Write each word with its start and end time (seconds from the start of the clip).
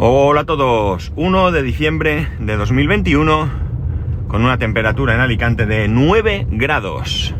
Hola 0.00 0.42
a 0.42 0.44
todos, 0.44 1.10
1 1.16 1.50
de 1.50 1.60
diciembre 1.64 2.28
de 2.38 2.56
2021 2.56 3.50
con 4.28 4.44
una 4.44 4.56
temperatura 4.56 5.16
en 5.16 5.20
Alicante 5.20 5.66
de 5.66 5.88
9 5.88 6.46
grados. 6.50 7.34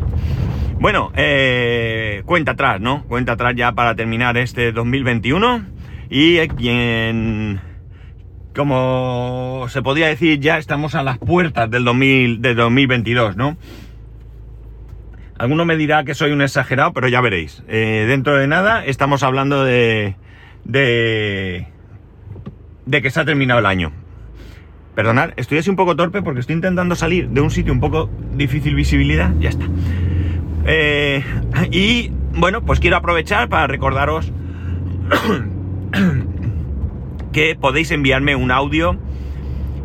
Bueno, 0.77 1.13
eh, 1.15 2.21
cuenta 2.25 2.51
atrás, 2.51 2.81
¿no? 2.81 3.05
Cuenta 3.05 3.31
atrás 3.31 3.53
ya 3.55 3.71
para 3.71 3.95
terminar 3.95 4.35
este 4.35 4.73
2021 4.73 5.67
y 6.09 6.37
quien, 6.49 7.61
como 8.53 9.67
se 9.69 9.81
podría 9.81 10.07
decir, 10.07 10.41
ya 10.41 10.57
estamos 10.57 10.95
a 10.95 11.03
las 11.03 11.17
puertas 11.17 11.71
del, 11.71 11.85
2000, 11.85 12.41
del 12.41 12.57
2022, 12.57 13.37
¿no? 13.37 13.55
Alguno 15.37 15.63
me 15.63 15.77
dirá 15.77 16.03
que 16.03 16.13
soy 16.13 16.33
un 16.33 16.41
exagerado, 16.41 16.91
pero 16.91 17.07
ya 17.07 17.21
veréis. 17.21 17.63
Eh, 17.69 18.03
dentro 18.05 18.35
de 18.35 18.47
nada 18.47 18.83
estamos 18.85 19.23
hablando 19.23 19.63
de, 19.63 20.17
de 20.65 21.67
de 22.89 23.03
que 23.03 23.11
se 23.11 23.19
ha 23.19 23.25
terminado 23.25 23.59
el 23.59 23.67
año. 23.67 23.91
Perdonad, 24.95 25.31
estoy 25.37 25.59
así 25.59 25.69
un 25.69 25.75
poco 25.75 25.95
torpe 25.95 26.23
porque 26.23 26.39
estoy 26.39 26.55
intentando 26.55 26.95
salir 26.95 27.29
de 27.29 27.39
un 27.39 27.51
sitio 27.51 27.71
un 27.71 27.79
poco 27.79 28.09
difícil 28.33 28.73
visibilidad. 28.73 29.31
Ya 29.39 29.49
está. 29.49 29.65
Eh, 30.65 31.23
y 31.71 32.11
bueno, 32.35 32.63
pues 32.63 32.79
quiero 32.79 32.97
aprovechar 32.97 33.47
para 33.47 33.67
recordaros 33.67 34.31
que 37.31 37.55
podéis 37.55 37.91
enviarme 37.91 38.35
un 38.35 38.51
audio 38.51 38.97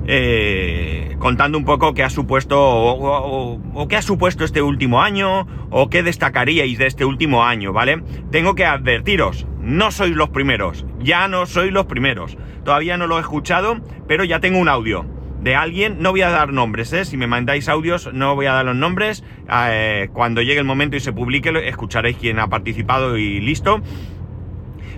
eh, 0.07 1.17
contando 1.19 1.59
un 1.59 1.65
poco 1.65 1.93
qué 1.93 2.03
ha 2.03 2.11
supuesto 2.11 2.57
o, 2.59 3.87
qué 3.89 3.97
ha 3.97 4.03
supuesto 4.03 4.45
este 4.45 4.63
último 4.63 5.03
año 5.03 5.47
o 5.71 5.91
qué 5.91 6.03
destacaríais 6.03 6.79
de 6.79 6.87
este 6.87 7.05
último 7.05 7.45
año, 7.45 7.73
¿vale? 7.73 8.03
Tengo 8.31 8.55
que 8.55 8.65
advertiros, 8.65 9.47
no 9.61 9.91
sois 9.91 10.17
los 10.17 10.31
primeros, 10.31 10.85
ya 11.05 11.29
no 11.29 11.47
sois 11.47 11.73
los 11.73 11.87
primeros. 11.87 12.37
Todavía 12.65 12.97
no 12.97 13.07
lo 13.07 13.19
he 13.19 13.21
escuchado, 13.21 13.81
pero 14.09 14.25
ya 14.25 14.41
tengo 14.41 14.59
un 14.59 14.69
audio 14.69 15.07
de 15.41 15.55
alguien. 15.55 15.99
No 16.01 16.11
voy 16.11 16.23
a 16.23 16.31
dar 16.31 16.53
nombres, 16.53 16.93
¿eh? 16.93 17.05
Si 17.05 17.17
me 17.17 17.27
mandáis 17.27 17.69
audios, 17.69 18.13
no 18.13 18.35
voy 18.35 18.47
a 18.47 18.55
dar 18.55 18.65
los 18.65 18.75
nombres. 18.75 19.23
Eh, 19.49 20.09
cuando 20.13 20.41
llegue 20.43 20.59
el 20.59 20.65
momento 20.65 20.97
y 20.97 21.01
se 21.01 21.13
publique, 21.13 21.53
escucharéis 21.69 22.17
quién 22.17 22.39
ha 22.41 22.49
participado 22.49 23.17
y 23.19 23.41
listo. 23.41 23.83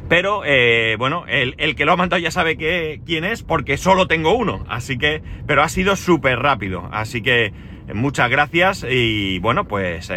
Pero 0.09 0.43
eh, 0.47 0.95
bueno, 0.99 1.25
el, 1.27 1.75
que 1.75 1.85
lo 1.85 1.93
ha 1.93 1.97
mandado 1.97 2.23
ya 2.23 2.31
sabe 2.31 2.57
quién 2.57 3.25
es, 3.25 3.43
porque 3.43 3.77
solo 3.77 4.07
tengo 4.07 4.35
uno. 4.37 4.65
Así 4.69 4.97
que, 4.97 5.21
pero 5.47 5.63
ha 5.63 5.69
sido 5.69 5.97
súper 5.97 6.39
rápido. 6.39 6.89
Así 6.93 7.23
que 7.23 7.53
muchas 7.93 8.31
gracias 8.31 8.87
y 8.89 9.41
bueno, 9.41 9.67
pues 9.67 10.13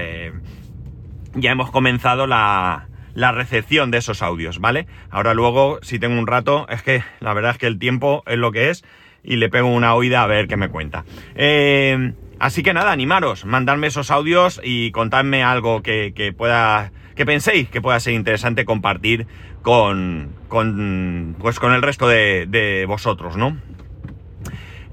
ya 1.33 1.51
hemos 1.51 1.71
comenzado 1.71 2.27
la, 2.27 2.88
la 3.19 3.33
recepción 3.33 3.91
de 3.91 3.97
esos 3.97 4.21
audios, 4.21 4.59
¿vale? 4.59 4.87
Ahora 5.09 5.33
luego, 5.33 5.79
si 5.81 5.99
tengo 5.99 6.17
un 6.17 6.25
rato, 6.25 6.65
es 6.69 6.81
que 6.83 7.03
la 7.19 7.33
verdad 7.33 7.51
es 7.51 7.57
que 7.57 7.67
el 7.67 7.77
tiempo 7.77 8.23
es 8.25 8.37
lo 8.37 8.53
que 8.53 8.69
es 8.69 8.85
y 9.23 9.35
le 9.35 9.49
pego 9.49 9.67
una 9.67 9.93
oída 9.93 10.23
a 10.23 10.27
ver 10.27 10.47
qué 10.47 10.55
me 10.55 10.69
cuenta. 10.69 11.03
Eh, 11.35 12.13
así 12.39 12.63
que 12.63 12.73
nada, 12.73 12.93
animaros, 12.93 13.43
mandadme 13.43 13.87
esos 13.87 14.09
audios 14.09 14.61
y 14.63 14.91
contadme 14.91 15.43
algo 15.43 15.83
que, 15.83 16.33
pueda, 16.37 16.93
que 17.15 17.25
penséis 17.25 17.67
que 17.67 17.81
pueda 17.81 17.99
ser 17.99 18.13
interesante 18.13 18.63
compartir 18.63 19.27
con, 19.63 20.29
con 20.47 21.35
pues 21.39 21.59
con 21.59 21.73
el 21.73 21.81
resto 21.81 22.07
de, 22.07 22.85
vosotros, 22.87 23.35
¿no? 23.35 23.57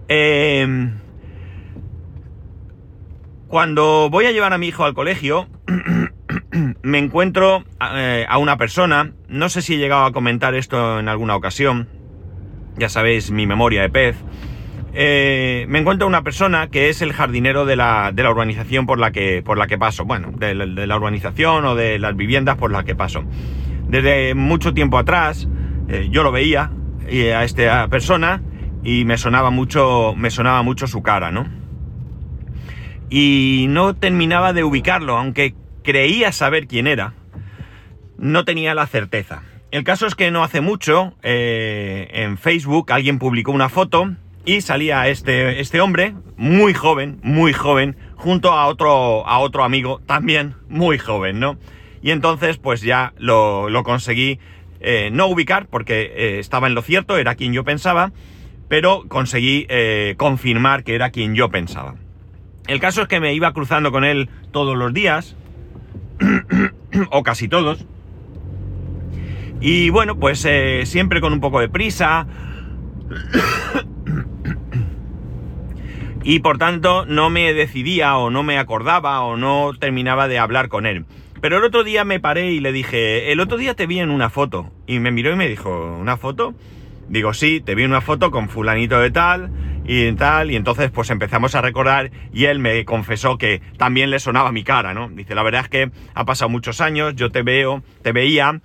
Eh, 0.09 0.91
cuando 3.47 4.11
voy 4.11 4.27
a 4.27 4.33
llevar 4.33 4.53
a 4.53 4.59
mi 4.59 4.67
hijo 4.67 4.85
al 4.85 4.95
colegio, 4.95 5.49
me 6.83 6.99
encuentro 6.99 7.65
eh, 7.95 8.27
a 8.29 8.39
una 8.39 8.57
persona, 8.57 9.13
no 9.29 9.49
sé 9.49 9.63
si 9.63 9.75
he 9.75 9.79
llegado 9.79 10.05
a 10.05 10.13
comentar 10.13 10.55
esto 10.55 10.99
en 10.99 11.09
alguna 11.09 11.37
ocasión, 11.37 11.89
ya 12.77 12.89
sabéis 12.89 13.31
mi 13.31 13.47
memoria 13.47 13.83
de 13.83 13.91
pez, 13.91 14.17
eh, 14.93 15.67
me 15.69 15.79
encuentro 15.79 16.07
a 16.07 16.09
una 16.09 16.23
persona 16.23 16.69
que 16.69 16.89
es 16.89 17.03
el 17.03 17.13
jardinero 17.13 17.67
de 17.67 17.77
la, 17.77 18.13
de 18.15 18.23
la 18.23 18.31
urbanización 18.31 18.87
por 18.87 18.99
la, 18.99 19.11
que, 19.11 19.43
por 19.43 19.59
la 19.59 19.67
que 19.67 19.77
paso, 19.77 20.05
bueno, 20.05 20.33
de, 20.33 20.55
la 20.55 20.97
urbanización 20.97 21.65
o 21.67 21.75
de 21.75 21.99
las 21.99 22.17
viviendas 22.17 22.57
por 22.57 22.73
las 22.73 22.85
que 22.85 22.95
paso. 22.95 23.25
Desde 23.89 24.35
mucho 24.35 24.73
tiempo 24.73 24.99
atrás 24.99 25.49
eh, 25.89 26.09
yo 26.11 26.23
lo 26.23 26.33
veía 26.33 26.71
a 27.09 27.45
esta 27.45 27.87
persona 27.89 28.43
y 28.83 29.05
me 29.05 29.17
sonaba 29.19 29.51
mucho, 29.51 30.15
me 30.17 30.31
sonaba 30.31 30.63
mucho 30.63 30.87
su 30.87 31.03
cara, 31.03 31.31
¿no? 31.31 31.47
Y 33.09 33.67
no 33.69 33.95
terminaba 33.95 34.53
de 34.53 34.65
ubicarlo, 34.65 35.17
aunque 35.17 35.55
creía 35.87 36.33
saber 36.33 36.67
quién 36.67 36.89
era, 36.89 37.15
no 38.19 38.45
tenía 38.45 38.75
la 38.75 38.89
certeza. 38.89 39.45
El 39.71 39.85
caso 39.85 40.09
es 40.09 40.17
que 40.17 40.33
no 40.33 40.43
hace 40.43 40.61
mucho, 40.61 41.15
eh, 41.23 42.09
en 42.11 42.39
Facebook, 42.39 42.93
alguien 42.93 43.21
publicó 43.21 43.53
una 43.53 43.69
foto 43.69 44.11
y 44.45 44.63
salía 44.63 45.07
este, 45.07 45.61
este 45.61 45.81
hombre, 45.81 46.15
muy 46.37 46.75
joven, 46.75 47.21
muy 47.23 47.53
joven, 47.53 47.97
junto 48.17 48.51
a 48.51 48.67
otro, 48.67 49.25
a 49.29 49.39
otro 49.39 49.63
amigo, 49.63 50.01
también 50.07 50.57
muy 50.69 50.99
joven, 50.99 51.39
¿no? 51.39 51.57
Y 52.03 52.11
entonces, 52.11 52.59
pues 52.59 52.81
ya 52.81 53.13
lo, 53.17 53.69
conseguí 53.85 54.41
eh, 54.81 55.11
no 55.13 55.29
ubicar, 55.29 55.69
porque 55.69 56.13
eh, 56.17 56.39
estaba 56.41 56.67
en 56.67 56.75
lo 56.75 56.83
cierto, 56.83 57.17
era 57.17 57.37
quien 57.37 57.53
yo 57.53 57.63
pensaba, 57.63 58.13
pero 58.69 59.05
conseguí 59.07 59.69
confirmar 60.17 60.83
que 60.83 60.97
era 60.97 61.11
quien 61.11 61.37
yo 61.37 61.49
pensaba. 61.49 61.95
El 62.67 62.81
caso 62.81 63.03
es 63.03 63.09
que 63.09 63.21
me 63.21 63.33
iba 63.35 63.53
cruzando 63.53 63.93
con 63.93 64.03
él 64.03 64.29
todos 64.51 64.77
los 64.77 64.93
días, 64.93 65.37
o 67.11 67.23
casi 67.23 67.49
todos. 67.49 67.87
Y 69.61 69.91
bueno, 69.91 70.19
pues 70.19 70.45
eh, 70.45 70.83
siempre 70.85 71.21
con 71.21 71.33
un 71.33 71.41
poco 71.41 71.61
de 71.61 71.69
prisa. 71.69 72.27
y 76.25 76.41
por 76.41 76.59
tanto 76.59 77.07
no 77.07 77.31
me 77.31 77.55
decidía 77.55 78.17
o 78.17 78.31
no 78.31 78.43
me 78.43 78.59
acordaba 78.59 79.21
o 79.23 79.37
no 79.37 79.73
terminaba 79.79 80.29
de 80.29 80.39
hablar 80.39 80.69
con 80.69 80.85
él. 80.87 81.07
Pero 81.41 81.59
el 81.59 81.65
otro 81.65 81.85
día 81.85 82.05
me 82.05 82.19
paré 82.19 82.51
y 82.51 82.61
le 82.61 82.73
dije, 82.73 83.31
el 83.31 83.41
otro 83.41 83.57
día 83.59 83.75
te 83.75 83.87
vi 83.87 84.01
en 84.01 84.11
una 84.11 84.31
foto. 84.31 84.71
Y 84.87 84.99
me 84.99 85.11
miró 85.11 85.33
y 85.33 85.37
me 85.37 85.49
dijo, 85.49 85.97
¿una 86.01 86.17
foto? 86.17 86.55
Digo, 87.09 87.35
sí, 87.35 87.61
te 87.61 87.75
vi 87.75 87.85
una 87.85 88.01
foto 88.01 88.31
con 88.31 88.49
fulanito 88.49 89.01
de 89.01 89.11
tal 89.11 89.51
y 89.87 90.11
tal, 90.13 90.51
y 90.51 90.57
entonces 90.57 90.91
pues 90.91 91.11
empezamos 91.11 91.55
a 91.55 91.61
recordar 91.61 92.11
y 92.33 92.47
él 92.47 92.59
me 92.59 92.85
confesó 92.85 93.39
que 93.39 93.63
también 93.77 94.11
le 94.11 94.19
sonaba 94.19 94.51
mi 94.51 94.65
cara, 94.65 94.93
¿no? 94.93 95.09
Dice, 95.09 95.37
la 95.37 95.45
verdad 95.45 95.63
es 95.63 95.69
que 95.69 95.91
ha 96.15 96.25
pasado 96.25 96.49
muchos 96.49 96.81
años, 96.81 97.15
yo 97.15 97.31
te 97.31 97.43
veo, 97.43 97.85
te 98.03 98.11
veía 98.11 98.61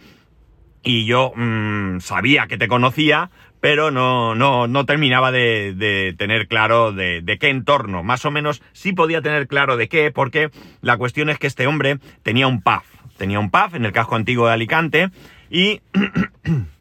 y 0.84 1.06
yo 1.06 1.34
mm, 1.36 2.00
sabía 2.00 2.48
que 2.48 2.58
te 2.58 2.68
conocía, 2.68 3.30
pero 3.60 3.92
no, 3.92 4.34
no, 4.34 4.66
no 4.66 4.86
terminaba 4.88 5.32
de, 5.32 6.16
tener 6.18 6.48
claro 6.48 6.92
de, 6.92 7.22
de, 7.22 7.38
qué 7.38 7.50
entorno, 7.50 8.02
más 8.02 8.26
o 8.26 8.32
menos 8.32 8.64
sí 8.72 8.92
podía 8.92 9.22
tener 9.22 9.48
claro 9.48 9.78
de 9.78 9.88
qué, 9.88 10.10
porque 10.10 10.50
la 10.82 10.98
cuestión 10.98 11.30
es 11.30 11.38
que 11.38 11.46
este 11.46 11.68
hombre 11.68 12.00
tenía 12.24 12.48
un 12.48 12.64
pub, 12.64 12.82
tenía 13.18 13.40
un 13.40 13.52
pub 13.52 13.76
en 13.76 13.86
el 13.86 13.92
casco 13.92 14.16
antiguo 14.16 14.48
de 14.48 14.54
Alicante 14.54 15.12
y... 15.52 15.82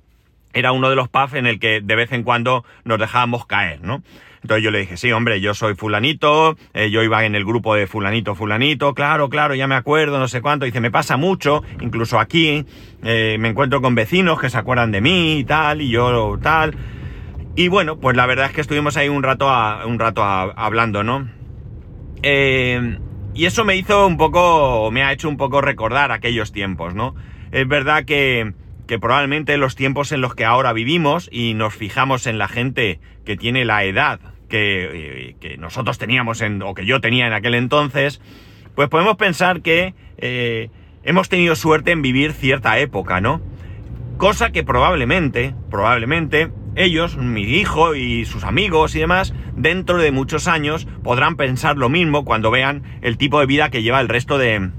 era 0.53 0.73
uno 0.73 0.91
de 0.91 0.97
los 0.97 1.09
pubs 1.09 1.35
en 1.35 1.47
el 1.47 1.59
que 1.59 1.81
de 1.81 1.97
vez 1.97 2.13
en 2.13 2.23
cuando 2.23 2.65
nos 2.85 2.99
dejábamos 2.99 3.47
caer, 3.47 3.81
¿no? 3.83 4.03
Entonces 4.43 4.65
yo 4.65 4.71
le 4.71 4.79
dije, 4.79 4.97
sí, 4.97 5.13
hombre, 5.13 5.41
yo 5.41 5.53
soy 5.53 5.75
fulanito, 5.75 6.57
eh, 6.73 6.91
yo 6.91 7.03
iba 7.03 7.25
en 7.27 7.35
el 7.35 7.45
grupo 7.45 7.75
de 7.75 7.87
fulanito, 7.87 8.35
fulanito, 8.35 8.95
claro, 8.95 9.29
claro, 9.29 9.55
ya 9.55 9.67
me 9.67 9.75
acuerdo, 9.75 10.19
no 10.19 10.29
sé 10.29 10.41
cuánto. 10.41 10.65
Dice, 10.65 10.81
me 10.81 10.91
pasa 10.91 11.19
mucho, 11.19 11.63
incluso 11.81 12.19
aquí, 12.19 12.65
eh, 13.03 13.37
me 13.39 13.49
encuentro 13.49 13.83
con 13.83 13.95
vecinos 13.95 14.41
que 14.41 14.49
se 14.49 14.57
acuerdan 14.57 14.93
de 14.93 15.03
mí 15.03 15.39
y 15.39 15.45
tal, 15.45 15.83
y 15.83 15.91
yo 15.91 16.39
tal. 16.43 16.75
Y 17.55 17.69
bueno, 17.69 17.99
pues 17.99 18.17
la 18.17 18.25
verdad 18.25 18.47
es 18.47 18.53
que 18.53 18.63
estuvimos 18.63 18.97
ahí 18.97 19.11
un 19.11 19.23
rato, 19.23 19.47
un 19.87 19.99
rato 19.99 20.25
hablando, 20.25 21.03
¿no? 21.05 21.29
Eh, 22.23 22.99
y 23.35 23.45
eso 23.45 23.65
me 23.65 23.77
hizo 23.77 24.07
un 24.07 24.17
poco, 24.17 24.91
me 24.91 25.03
ha 25.03 25.13
hecho 25.13 25.29
un 25.29 25.37
poco 25.37 25.61
recordar 25.61 26.13
aquellos 26.13 26.51
tiempos, 26.51 26.95
¿no? 26.95 27.15
Es 27.53 27.69
verdad 27.69 28.05
que 28.07 28.55
que 28.91 28.99
probablemente 28.99 29.57
los 29.57 29.77
tiempos 29.77 30.11
en 30.11 30.21
los 30.21 30.35
que 30.35 30.45
ahora 30.45 30.73
vivimos 30.73 31.29
y 31.31 31.55
nos 31.55 31.73
fijamos 31.73 32.27
en 32.27 32.39
la 32.39 32.49
gente 32.49 32.99
que 33.25 33.37
tiene 33.37 33.65
la 33.65 33.85
edad 33.85 34.19
que, 34.49 35.37
eh, 35.41 35.57
nosotros 35.61 35.97
teníamos 35.97 36.41
en, 36.41 36.61
o 36.61 36.75
que 36.75 36.85
yo 36.85 37.01
tenía 37.01 37.29
en 37.29 37.33
aquel 37.33 37.55
entonces, 37.55 38.21
pues 38.75 38.89
podemos 38.89 39.17
pensar 39.17 39.63
que 39.63 39.95
eh, 40.19 40.71
hemos 41.05 41.29
tenido 41.29 41.55
suerte 41.55 41.93
en 41.93 42.03
vivir 42.03 42.33
cierta 42.33 42.81
época, 42.81 43.21
¿no? 43.21 43.41
Cosa 44.17 44.51
que 44.51 44.65
probablemente, 44.65 45.55
probablemente, 45.71 46.51
ellos, 46.75 47.17
mi 47.17 47.43
hijo 47.43 47.95
y 47.95 48.25
sus 48.25 48.43
amigos 48.43 48.97
y 48.97 48.99
demás, 48.99 49.33
dentro 49.55 49.99
de 49.99 50.11
muchos 50.11 50.49
años 50.49 50.89
podrán 51.05 51.37
pensar 51.37 51.77
lo 51.77 51.89
mismo 51.89 52.25
cuando 52.25 52.51
vean 52.51 52.83
el 53.03 53.19
tipo 53.19 53.39
de 53.39 53.47
vida 53.47 53.71
que 53.71 53.85
lleva 53.85 54.01
el 54.01 54.09
resto 54.09 54.37
de, 54.37 54.73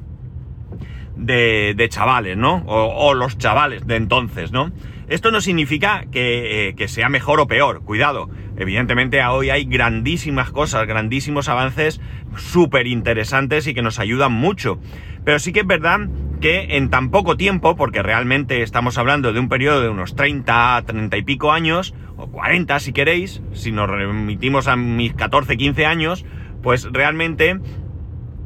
de, 1.15 1.87
chavales, 1.89 2.37
¿no? 2.37 2.63
O, 2.65 3.13
los 3.13 3.37
chavales 3.37 3.85
de 3.85 3.95
entonces, 3.95 4.51
¿no? 4.51 4.71
Esto 5.07 5.31
no 5.31 5.41
significa 5.41 6.05
que, 6.11 6.69
eh, 6.69 6.87
sea 6.87 7.09
mejor 7.09 7.39
o 7.41 7.47
peor, 7.47 7.83
cuidado. 7.83 8.29
Evidentemente 8.57 9.23
hoy 9.25 9.49
hay 9.49 9.65
grandísimas 9.65 10.51
cosas, 10.51 10.87
grandísimos 10.87 11.49
avances 11.49 11.99
súper 12.37 12.87
interesantes 12.87 13.67
y 13.67 13.73
que 13.73 13.81
nos 13.81 13.99
ayudan 13.99 14.31
mucho. 14.31 14.79
Pero 15.25 15.39
sí 15.39 15.51
que 15.51 15.61
es 15.61 15.67
verdad 15.67 16.07
que 16.39 16.77
en 16.77 16.89
tan 16.89 17.11
poco 17.11 17.37
tiempo, 17.37 17.75
porque 17.75 18.01
realmente 18.01 18.63
estamos 18.63 18.97
hablando 18.97 19.33
de 19.33 19.39
un 19.39 19.49
periodo 19.49 19.81
de 19.81 19.89
unos 19.89 20.15
30, 20.15 20.81
30 20.85 21.17
y 21.17 21.23
pico 21.23 21.51
años, 21.51 21.93
o 22.17 22.27
40 22.27 22.79
si 22.79 22.93
queréis, 22.93 23.41
si 23.53 23.71
nos 23.71 23.89
remitimos 23.89 24.67
a 24.67 24.75
mis 24.75 25.13
14, 25.13 25.57
15 25.57 25.85
años, 25.85 26.25
pues 26.63 26.87
realmente 26.91 27.59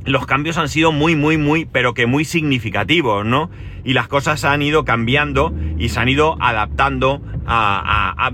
los 0.06 0.26
cambios 0.26 0.58
han 0.58 0.70
sido 0.70 0.92
muy, 0.92 1.16
muy, 1.16 1.38
muy, 1.38 1.66
pero 1.66 1.94
que 1.94 2.06
muy 2.06 2.26
significativos, 2.26 3.26
¿no? 3.26 3.50
Y 3.84 3.94
las 3.94 4.08
cosas 4.08 4.46
han 4.46 4.62
ido 4.62 4.86
cambiando 4.86 5.54
y 5.78 5.90
se 5.90 6.00
han 6.00 6.10
ido 6.10 6.38
adaptando 6.40 7.22
a, 7.48 8.32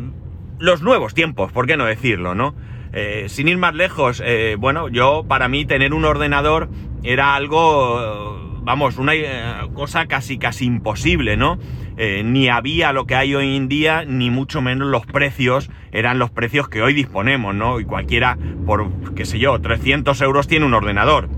los 0.60 0.84
nuevos 0.84 1.16
tiempos, 1.16 1.52
¿por 1.52 1.66
qué 1.66 1.76
no 1.76 1.86
decirlo, 1.86 2.36
no? 2.36 2.54
Eh, 2.94 3.26
sin 3.30 3.48
ir 3.48 3.58
más 3.58 3.74
lejos, 3.74 4.22
eh, 4.24 4.58
bueno, 4.60 4.90
yo 4.90 5.26
para 5.28 5.48
mí 5.48 5.66
tener 5.66 5.94
un 5.94 6.06
ordenador 6.06 6.70
era 7.04 7.36
algo 7.36 8.60
vamos, 8.62 8.98
una 8.98 9.16
eh, 9.16 9.42
cosa 9.74 10.06
casi 10.06 10.38
casi 10.38 10.66
imposible, 10.66 11.38
¿no? 11.38 11.58
Ni 11.98 12.50
había 12.50 12.94
lo 12.94 13.06
que 13.06 13.14
hay 13.14 13.36
hoy 13.36 13.56
en 13.56 13.68
día, 13.68 14.06
ni 14.06 14.32
mucho 14.32 14.60
menos 14.60 14.88
los 14.88 15.06
precios 15.06 15.70
eran 15.92 16.18
los 16.18 16.32
precios 16.32 16.68
que 16.68 16.82
hoy 16.82 16.96
disponemos, 16.96 17.54
¿no? 17.54 17.80
Y 17.80 17.86
cualquiera, 17.86 18.40
por, 18.66 18.90
qué 19.14 19.24
sé 19.24 19.38
yo, 19.38 19.60
300 19.62 20.20
euros 20.22 20.48
tiene 20.48 20.66
un 20.66 20.74
ordenador. 20.74 21.30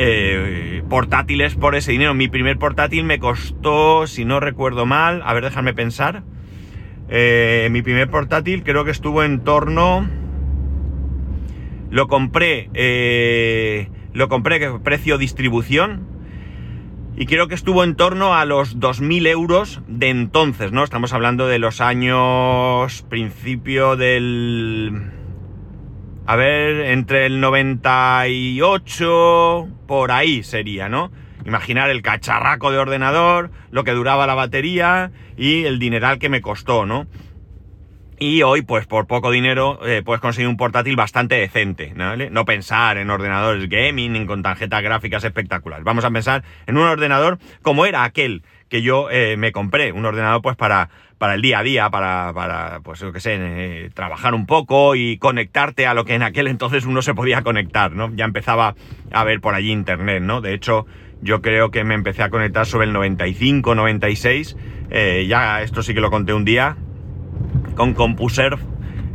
Eh, 0.00 0.84
portátiles 0.88 1.56
por 1.56 1.74
ese 1.74 1.92
dinero. 1.92 2.14
Mi 2.14 2.28
primer 2.28 2.56
portátil 2.58 3.04
me 3.04 3.18
costó, 3.18 4.06
si 4.06 4.24
no 4.24 4.38
recuerdo 4.38 4.86
mal, 4.86 5.22
a 5.24 5.34
ver, 5.34 5.44
déjame 5.44 5.74
pensar. 5.74 6.22
mi 7.08 7.82
primer 7.82 8.08
portátil 8.08 8.62
creo 8.62 8.84
que 8.84 8.92
estuvo 8.92 9.24
en 9.24 9.40
torno... 9.40 10.08
Lo 11.90 12.06
compré 12.06 12.68
lo 14.18 14.28
compré, 14.28 14.58
que 14.58 14.70
precio 14.82 15.18
distribución. 15.18 16.06
Y 17.16 17.26
creo 17.26 17.48
que 17.48 17.54
estuvo 17.54 17.84
en 17.84 17.96
torno 17.96 18.34
a 18.34 18.44
los 18.44 18.78
2.000 18.78 19.26
euros 19.28 19.80
de 19.88 20.08
entonces, 20.08 20.72
¿no? 20.72 20.84
Estamos 20.84 21.12
hablando 21.12 21.46
de 21.46 21.58
los 21.58 21.80
años 21.80 23.02
principio 23.08 23.96
del... 23.96 25.17
A 26.28 26.36
ver, 26.36 26.90
entre 26.90 27.24
el 27.24 27.40
98, 27.40 29.66
por 29.86 30.12
ahí 30.12 30.42
sería, 30.42 30.90
¿no? 30.90 31.10
Imaginar 31.46 31.88
el 31.88 32.02
cacharraco 32.02 32.70
de 32.70 32.76
ordenador, 32.76 33.50
lo 33.70 33.82
que 33.82 33.92
duraba 33.92 34.26
la 34.26 34.34
batería 34.34 35.10
y 35.38 35.64
el 35.64 35.78
dineral 35.78 36.18
que 36.18 36.28
me 36.28 36.42
costó, 36.42 36.84
¿no? 36.84 37.06
Y 38.18 38.42
hoy, 38.42 38.60
pues 38.60 38.86
por 38.86 39.06
poco 39.06 39.30
dinero, 39.30 39.80
eh, 39.86 40.02
puedes 40.04 40.20
conseguir 40.20 40.50
un 40.50 40.58
portátil 40.58 40.96
bastante 40.96 41.36
decente, 41.36 41.94
¿vale? 41.96 42.28
No 42.28 42.44
pensar 42.44 42.98
en 42.98 43.08
ordenadores 43.08 43.66
gaming, 43.66 44.12
ni 44.12 44.26
con 44.26 44.42
tarjetas 44.42 44.82
gráficas 44.82 45.24
espectaculares. 45.24 45.86
Vamos 45.86 46.04
a 46.04 46.10
pensar 46.10 46.44
en 46.66 46.76
un 46.76 46.82
ordenador 46.82 47.38
como 47.62 47.86
era 47.86 48.04
aquel 48.04 48.42
que 48.68 48.82
yo 48.82 49.10
eh, 49.10 49.38
me 49.38 49.50
compré. 49.50 49.92
Un 49.92 50.04
ordenador, 50.04 50.42
pues, 50.42 50.56
para, 50.56 50.90
para 51.18 51.34
el 51.34 51.42
día 51.42 51.58
a 51.58 51.62
día, 51.62 51.90
para, 51.90 52.80
pues, 52.82 53.00
yo 53.00 53.12
qué 53.12 53.20
sé, 53.20 53.36
eh, 53.38 53.90
trabajar 53.92 54.34
un 54.34 54.46
poco 54.46 54.94
y 54.94 55.18
conectarte 55.18 55.86
a 55.86 55.94
lo 55.94 56.04
que 56.04 56.14
en 56.14 56.22
aquel 56.22 56.46
entonces 56.46 56.86
uno 56.86 57.02
se 57.02 57.14
podía 57.14 57.42
conectar, 57.42 57.92
¿no? 57.92 58.10
Ya 58.14 58.24
empezaba 58.24 58.74
a 59.12 59.24
ver 59.24 59.40
por 59.40 59.54
allí 59.54 59.70
internet, 59.70 60.22
¿no? 60.22 60.40
De 60.40 60.54
hecho, 60.54 60.86
yo 61.20 61.42
creo 61.42 61.70
que 61.70 61.84
me 61.84 61.94
empecé 61.94 62.22
a 62.22 62.30
conectar 62.30 62.66
sobre 62.66 62.86
el 62.86 62.92
95, 62.92 63.74
96. 63.74 64.56
ya 65.26 65.62
esto 65.62 65.82
sí 65.82 65.92
que 65.92 66.00
lo 66.00 66.10
conté 66.10 66.32
un 66.32 66.44
día 66.44 66.76
con 67.74 67.94
CompuServe 67.94 68.58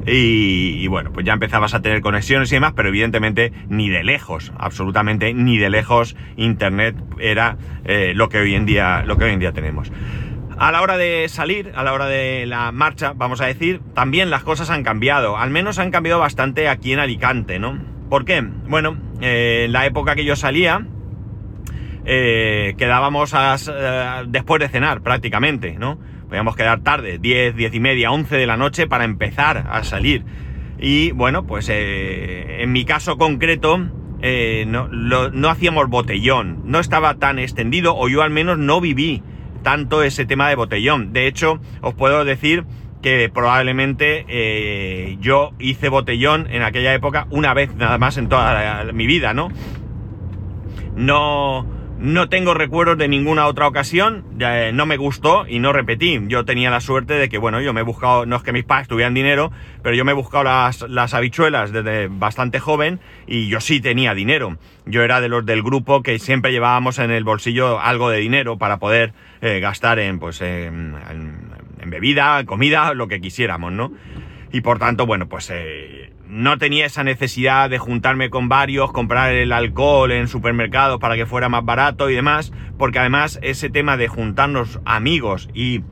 y, 0.06 0.86
bueno, 0.88 1.12
pues 1.14 1.26
ya 1.26 1.34
empezabas 1.34 1.74
a 1.74 1.82
tener 1.82 2.02
conexiones 2.02 2.52
y 2.52 2.56
demás, 2.56 2.74
pero 2.76 2.90
evidentemente 2.90 3.54
ni 3.70 3.90
de 3.90 4.04
lejos, 4.04 4.52
absolutamente 4.58 5.34
ni 5.34 5.58
de 5.58 5.70
lejos, 5.70 6.16
Internet 6.36 6.96
era 7.20 7.58
eh, 7.86 8.14
lo 8.16 8.30
que 8.30 8.40
hoy 8.40 8.56
en 8.56 8.66
día, 8.66 9.04
lo 9.06 9.18
que 9.18 9.26
hoy 9.26 9.32
en 9.32 9.40
día 9.40 9.54
tenemos. 9.54 9.92
A 10.58 10.72
la 10.72 10.82
hora 10.82 10.98
de 10.98 11.28
salir, 11.30 11.72
a 11.76 11.84
la 11.84 11.94
hora 11.94 12.06
de 12.06 12.46
la 12.46 12.72
marcha, 12.72 13.14
vamos 13.16 13.42
a 13.42 13.46
decir, 13.46 13.82
también 13.94 14.30
las 14.30 14.44
cosas 14.44 14.70
han 14.70 14.84
cambiado. 14.84 15.38
Al 15.38 15.50
menos 15.50 15.80
han 15.80 15.92
cambiado 15.92 16.20
bastante 16.20 16.68
aquí 16.70 16.94
en 16.94 17.00
Alicante, 17.00 17.60
¿no? 17.60 17.80
¿Por 18.10 18.26
qué? 18.26 18.42
Bueno, 18.42 18.98
eh, 19.22 19.64
en 19.66 19.72
la 19.72 19.86
época 19.86 20.16
que 20.16 20.26
yo 20.26 20.36
salía, 20.36 20.86
eh, 22.06 22.76
quedábamos 22.78 23.34
después 24.28 24.60
de 24.60 24.70
cenar 24.70 25.02
prácticamente, 25.02 25.76
¿no? 25.80 25.98
podíamos 26.34 26.56
quedar 26.56 26.82
tarde, 26.82 27.20
10, 27.20 27.56
10 27.56 27.76
y 27.76 27.80
media, 27.80 28.12
11 28.12 28.38
de 28.38 28.48
la 28.48 28.58
noche 28.58 28.88
para 28.88 29.04
empezar 29.04 29.68
a 29.70 29.84
salir. 29.84 30.26
Y 30.80 31.12
bueno, 31.12 31.46
pues 31.46 31.70
eh, 31.70 32.64
en 32.64 32.72
mi 32.72 32.86
caso 32.86 33.20
concreto 33.20 33.80
eh, 34.24 34.66
no 34.66 35.50
hacíamos 35.50 35.90
botellón, 35.90 36.64
no 36.66 36.80
estaba 36.80 37.20
tan 37.20 37.38
extendido 37.38 37.96
o 37.96 38.10
yo 38.10 38.24
al 38.24 38.32
menos 38.32 38.58
no 38.58 38.82
viví 38.82 39.22
tanto 39.64 40.04
ese 40.04 40.26
tema 40.26 40.50
de 40.50 40.56
botellón. 40.56 41.14
De 41.14 41.28
hecho, 41.28 41.60
os 41.82 41.94
puedo 41.94 42.26
decir 42.26 42.66
que 43.02 43.30
probablemente 43.34 44.26
eh, 44.30 45.18
yo 45.20 45.52
hice 45.60 45.90
botellón 45.90 46.48
en 46.50 46.62
aquella 46.62 46.94
época 46.94 47.28
una 47.32 47.54
vez 47.54 47.76
nada 47.76 47.98
más 47.98 48.18
en 48.18 48.30
toda 48.30 48.86
mi 48.94 49.08
vida, 49.08 49.34
¿no? 49.34 49.50
No 50.96 51.66
no 52.04 52.28
tengo 52.28 52.54
recuerdos 52.54 52.98
de 52.98 53.08
ninguna 53.08 53.48
otra 53.48 53.66
ocasión, 53.66 54.26
eh, 54.38 54.72
no 54.74 54.86
me 54.86 54.98
gustó 54.98 55.48
y 55.48 55.60
no 55.60 55.72
repetí. 55.72 56.20
Yo 56.28 56.44
tenía 56.44 56.70
la 56.70 56.82
suerte 56.82 57.14
de 57.14 57.30
que, 57.30 57.38
bueno, 57.38 57.62
yo 57.62 57.72
me 57.72 57.80
he 57.80 57.84
buscado, 57.84 58.26
no 58.26 58.36
es 58.36 58.44
que 58.44 58.52
mis 58.52 58.66
padres 58.66 58.90
tuvieran 58.90 59.14
dinero, 59.14 59.54
pero 59.82 59.96
yo 59.96 60.04
me 60.04 60.12
he 60.12 60.16
buscado 60.16 60.44
las, 60.44 60.82
las 60.90 61.14
habichuelas 61.14 61.72
desde 61.72 62.10
bastante 62.10 62.60
joven 62.60 63.00
y 63.26 63.48
yo 63.48 63.62
sí 63.62 63.80
tenía 63.80 64.14
dinero. 64.14 64.58
Yo 64.86 65.02
era 65.02 65.22
de 65.22 65.30
los 65.30 65.46
del 65.46 65.64
grupo 65.64 66.04
que 66.04 66.20
siempre 66.20 66.52
llevábamos 66.52 67.00
en 67.00 67.10
el 67.10 67.24
bolsillo 67.24 67.80
algo 67.80 68.10
de 68.10 68.18
dinero 68.18 68.58
para 68.58 68.80
poder 68.80 69.14
eh, 69.42 69.62
gastar 69.62 69.98
en, 70.00 70.20
pues, 70.20 70.42
en, 70.42 70.96
en, 71.10 71.90
bebida, 71.90 72.44
comida, 72.44 72.94
lo 72.94 73.08
que 73.08 73.22
quisiéramos, 73.22 73.72
¿no? 73.72 73.94
Y 74.52 74.60
por 74.60 74.78
tanto, 74.78 75.06
bueno, 75.06 75.30
pues 75.30 75.50
eh, 75.54 76.12
no 76.34 76.58
tenía 76.58 76.88
esa 76.88 77.04
necesidad 77.04 77.70
de 77.70 77.78
juntarme 77.78 78.32
con 78.32 78.50
varios, 78.50 78.92
comprar 78.92 79.34
el 79.34 79.52
alcohol 79.52 80.12
en 80.12 80.28
supermercados 80.28 81.00
para 81.00 81.16
que 81.16 81.28
fuera 81.28 81.48
más 81.48 81.64
barato 81.64 82.10
y 82.10 82.16
demás, 82.16 82.52
porque 82.80 82.98
además 82.98 83.38
ese 83.44 83.70
tema 83.70 83.98
de 83.98 84.08
juntarnos 84.08 84.80
amigos 84.84 85.48
y 85.54 85.84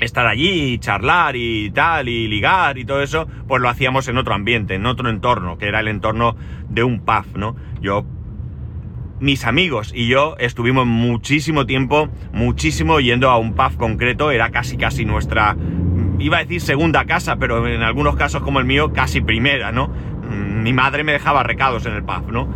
estar 0.00 0.26
allí 0.26 0.72
y 0.72 0.78
charlar 0.78 1.36
y 1.36 1.70
tal 1.70 2.08
y 2.08 2.28
ligar 2.28 2.78
y 2.78 2.86
todo 2.86 3.02
eso, 3.02 3.28
pues 3.46 3.60
lo 3.60 3.68
hacíamos 3.68 4.08
en 4.08 4.16
otro 4.16 4.32
ambiente, 4.32 4.74
en 4.74 4.86
otro 4.86 5.10
entorno, 5.10 5.58
que 5.58 5.68
era 5.68 5.80
el 5.80 5.88
entorno 5.88 6.34
de 6.70 6.82
un 6.82 7.00
pub, 7.00 7.26
¿no? 7.36 7.54
Yo 7.82 8.06
mis 9.20 9.44
amigos 9.44 9.92
y 9.94 10.08
yo 10.08 10.36
estuvimos 10.38 10.86
muchísimo 10.86 11.66
tiempo, 11.66 12.08
muchísimo 12.32 13.00
yendo 13.00 13.28
a 13.28 13.36
un 13.36 13.52
pub 13.52 13.76
concreto, 13.76 14.30
era 14.30 14.50
casi 14.50 14.78
casi 14.78 15.04
nuestra 15.04 15.56
iba 16.18 16.38
a 16.38 16.40
decir 16.40 16.60
segunda 16.60 17.04
casa, 17.04 17.36
pero 17.36 17.66
en 17.66 17.82
algunos 17.82 18.16
casos 18.16 18.42
como 18.42 18.60
el 18.60 18.66
mío, 18.66 18.92
casi 18.92 19.20
primera, 19.20 19.72
¿no? 19.72 19.88
Mm, 19.88 20.62
mi 20.62 20.72
madre 20.72 21.04
me 21.04 21.12
dejaba 21.12 21.42
recados 21.42 21.86
en 21.86 21.94
el 21.94 22.02
pub, 22.02 22.30
¿no? 22.30 22.48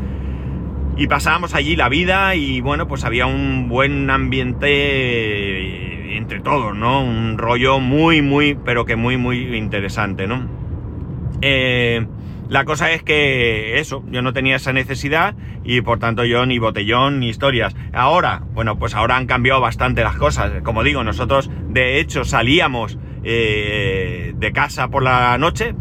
Y 0.97 1.07
pasábamos 1.07 1.55
allí 1.55 1.77
la 1.77 1.89
vida 1.89 2.35
y 2.35 2.61
bueno, 2.61 2.87
pues 2.87 3.05
había 3.05 3.27
un 3.27 3.69
buen 3.69 4.11
ambiente 4.11 6.17
entre 6.17 6.41
todos, 6.41 6.77
¿no? 6.77 7.03
Un 7.03 7.39
rollo 7.39 7.81
muy, 7.81 8.21
muy, 8.21 8.55
pero 8.55 8.85
que 8.85 8.97
muy, 8.97 9.17
muy 9.17 9.57
interesante, 9.57 10.27
¿no? 10.27 10.47
Eh, 11.41 12.07
la 12.49 12.67
cosa 12.67 12.93
es 12.93 13.03
que 13.03 13.79
eso, 13.79 14.05
yo 14.11 14.21
no 14.21 14.35
tenía 14.35 14.57
esa 14.57 14.75
necesidad 14.75 15.35
y 15.65 15.81
por 15.81 15.99
tanto 15.99 16.27
yo 16.27 16.45
ni 16.45 16.59
botellón 16.59 17.21
ni 17.21 17.31
historias. 17.31 17.75
Ahora, 17.95 18.43
bueno, 18.53 18.79
pues 18.79 18.95
ahora 18.95 19.17
han 19.17 19.27
cambiado 19.27 19.63
bastante 19.63 20.03
las 20.03 20.17
cosas. 20.17 20.53
Como 20.63 20.83
digo, 20.83 21.03
nosotros 21.03 21.51
de 21.71 21.99
hecho 21.99 22.25
salíamos 22.25 22.99
eh, 23.25 24.33
de 24.37 24.52
casa 24.52 24.88
por 24.88 25.02
la 25.02 25.38
noche 25.38 25.75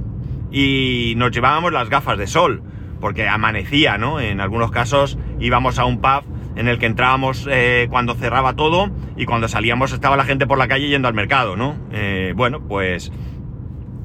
y 0.52 1.14
nos 1.18 1.32
llevábamos 1.32 1.72
las 1.74 1.90
gafas 1.90 2.18
de 2.18 2.28
sol, 2.28 2.62
porque 3.00 3.28
amanecía, 3.28 3.98
¿no? 3.98 4.20
En 4.20 4.42
algunos 4.42 4.70
casos 4.70 5.18
íbamos 5.40 5.80
a 5.80 5.86
un 5.86 6.02
pub 6.02 6.24
en 6.56 6.68
el 6.68 6.78
que 6.78 6.86
entrábamos 6.86 7.48
eh, 7.50 7.88
cuando 7.90 8.14
cerraba 8.14 8.56
todo 8.56 8.92
y 9.18 9.26
cuando 9.26 9.48
salíamos 9.48 9.92
estaba 9.92 10.18
la 10.18 10.26
gente 10.26 10.46
por 10.46 10.60
la 10.60 10.68
calle 10.68 10.88
yendo 10.88 11.08
al 11.08 11.16
mercado, 11.16 11.56
¿no? 11.56 11.76
Eh, 11.92 12.34
bueno, 12.36 12.62
pues 12.68 13.12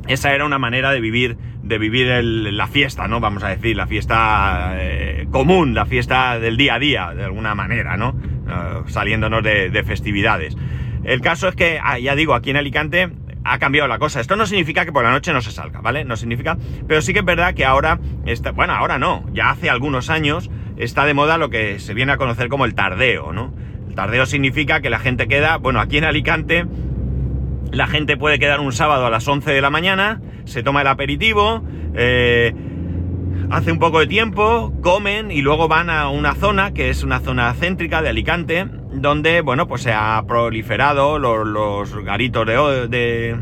esa 0.07 0.33
era 0.33 0.47
una 0.47 0.59
manera 0.59 0.93
de 0.93 1.01
vivir, 1.01 1.37
de 1.63 1.79
vivir 1.79 2.07
la 2.25 2.69
fiesta, 2.69 3.07
¿no? 3.07 3.21
Vamos 3.21 3.43
a 3.43 3.49
decir, 3.49 3.77
la 3.77 3.87
fiesta 3.87 4.79
común, 5.31 5.75
la 5.75 5.85
fiesta 5.85 6.39
del 6.39 6.57
día 6.57 6.77
a 6.77 6.79
día, 6.79 7.13
de 7.15 7.25
alguna 7.25 7.55
manera, 7.55 7.97
¿no? 7.97 8.15
saliéndonos 8.87 9.43
de, 9.43 9.71
de, 9.71 9.83
festividades. 9.83 10.57
El 11.03 11.21
caso 11.21 11.49
es 11.49 11.57
que, 11.57 11.81
ah, 11.83 11.99
ya 11.99 12.15
digo, 12.15 12.35
aquí 12.35 12.51
en 12.51 12.57
Alicante 12.57 13.11
ha 13.53 13.59
cambiado 13.59 13.89
la 13.89 13.99
cosa. 13.99 14.21
Esto 14.21 14.37
no 14.37 14.47
significa 14.47 14.85
que 14.85 14.93
por 14.93 15.05
la 15.05 15.11
noche 15.11 15.33
no 15.33 15.41
se 15.41 15.53
salga, 15.53 15.81
¿vale? 15.81 16.05
No 16.05 16.17
significa. 16.17 16.57
Pero 16.87 17.03
sí 17.03 17.13
que 17.13 17.21
es 17.21 17.25
verdad 17.25 17.55
que 17.55 17.65
ahora, 17.65 17.99
está, 18.25 18.53
bueno, 18.53 18.75
ahora 18.75 18.99
no, 18.99 19.25
ya 19.33 19.51
hace 19.51 19.71
algunos 19.71 20.11
años 20.11 20.51
está 20.77 21.05
de 21.07 21.15
moda 21.15 21.39
lo 21.39 21.51
que 21.51 21.79
se 21.79 21.95
viene 21.95 22.13
a 22.13 22.17
conocer 22.17 22.49
como 22.49 22.65
el 22.65 22.75
tardeo, 22.75 23.33
¿no? 23.33 23.55
El 23.89 23.95
tardeo 23.95 24.27
significa 24.27 24.81
que 24.81 24.91
la 24.91 24.99
gente 24.99 25.27
queda, 25.27 25.57
bueno, 25.57 25.81
aquí 25.81 25.99
en 25.99 26.05
Alicante, 26.05 26.67
la 27.73 27.87
gente 27.87 28.17
puede 28.17 28.39
quedar 28.39 28.61
un 28.61 28.73
sábado 28.73 29.07
a 29.07 29.11
las 29.11 29.27
11 29.27 29.51
de 29.53 29.61
la 29.61 29.71
mañana, 29.71 30.21
se 30.45 30.63
toma 30.63 30.83
el 30.83 30.87
aperitivo, 30.87 31.65
eh, 31.95 32.55
hace 33.51 33.73
un 33.73 33.79
poco 33.79 34.01
de 34.01 34.07
tiempo, 34.07 34.73
comen 34.83 35.31
y 35.31 35.41
luego 35.41 35.69
van 35.69 35.89
a 35.89 36.09
una 36.11 36.35
zona 36.35 36.75
que 36.75 36.91
es 36.91 37.03
una 37.03 37.21
zona 37.21 37.53
céntrica 37.55 38.03
de 38.03 38.11
Alicante, 38.11 38.67
donde, 39.01 39.41
bueno, 39.41 39.67
pues 39.67 39.83
se 39.83 39.93
ha 39.93 40.23
proliferado 40.27 41.19
los, 41.19 41.95
garitos 42.05 42.47
de, 42.47 43.37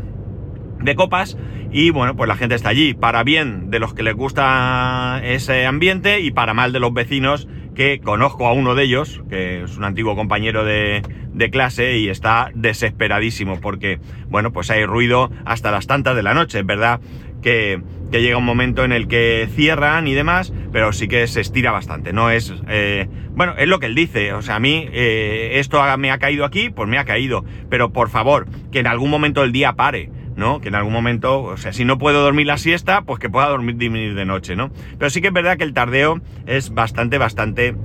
de, 0.79 0.95
copas 0.95 1.37
y, 1.71 1.89
bueno, 1.89 2.15
pues 2.15 2.27
la 2.27 2.35
gente 2.35 2.55
está 2.55 2.69
allí 2.69 2.93
para 2.93 3.23
bien 3.23 3.69
de 3.69 3.79
los 3.79 3.93
que 3.93 4.03
les 4.03 4.15
gusta 4.15 5.21
ese 5.23 5.65
ambiente 5.65 6.19
y 6.21 6.31
para 6.31 6.53
mal 6.53 6.73
de 6.73 6.79
los 6.79 6.93
vecinos 6.93 7.47
que 7.73 7.99
conozco 7.99 8.47
a 8.47 8.53
uno 8.53 8.73
de 8.73 8.83
ellos, 8.83 9.21
que 9.29 9.63
es 9.63 9.77
un 9.77 9.83
antiguo 9.83 10.15
compañero 10.15 10.63
de, 10.63 11.01
de, 11.33 11.49
clase 11.49 11.97
y 11.97 12.07
está 12.07 12.49
desesperadísimo 12.55 13.59
porque, 13.59 13.99
bueno, 14.29 14.53
pues 14.53 14.71
hay 14.71 14.85
ruido 14.85 15.29
hasta 15.43 15.71
las 15.71 15.85
tantas 15.85 16.15
de 16.15 16.23
la 16.23 16.33
noche, 16.33 16.59
es 16.59 16.65
verdad 16.65 17.01
que, 17.45 17.79
llega 18.11 18.37
un 18.37 18.45
momento 18.45 18.85
en 18.85 18.93
el 18.93 19.07
que 19.09 19.47
cierran 19.55 20.07
y 20.07 20.13
demás, 20.13 20.53
pero 20.71 20.93
sí 20.93 21.09
que 21.09 21.27
se 21.27 21.41
estira 21.41 21.71
bastante, 21.71 22.13
no 22.13 22.29
es... 22.29 22.53
Eh, 22.67 23.07
bueno, 23.35 23.53
es 23.57 23.67
lo 23.67 23.79
que 23.79 23.87
él 23.87 23.95
dice, 23.95 24.31
o 24.33 24.41
sea, 24.41 24.55
a 24.55 24.59
mí 24.59 24.87
eh, 24.93 25.51
esto 25.55 25.81
me 25.97 26.11
ha 26.11 26.17
caído 26.17 26.45
aquí, 26.45 26.69
pues 26.69 26.89
me 26.89 26.97
ha 26.97 27.03
caído, 27.03 27.43
pero 27.69 27.91
por 27.91 28.09
favor, 28.09 28.47
que 28.71 28.79
en 28.79 28.87
algún 28.87 29.09
momento 29.09 29.41
del 29.41 29.51
día 29.51 29.73
pare, 29.73 30.09
¿no? 30.37 30.61
Que 30.61 30.69
en 30.69 30.75
algún 30.75 30.93
momento, 30.93 31.43
o 31.43 31.57
sea, 31.57 31.73
si 31.73 31.83
no 31.83 31.97
puedo 31.97 32.23
dormir 32.23 32.47
la 32.47 32.57
siesta, 32.57 33.01
pues 33.01 33.19
que 33.19 33.29
pueda 33.29 33.49
dormir 33.49 33.75
de 33.75 34.25
noche, 34.25 34.55
¿no? 34.55 34.71
Pero 34.97 35.09
sí 35.09 35.21
que 35.21 35.27
es 35.27 35.33
verdad 35.33 35.57
que 35.57 35.65
el 35.65 35.73
tardeo 35.73 36.21
es 36.47 36.73
bastante, 36.73 37.17
bastante 37.17 37.75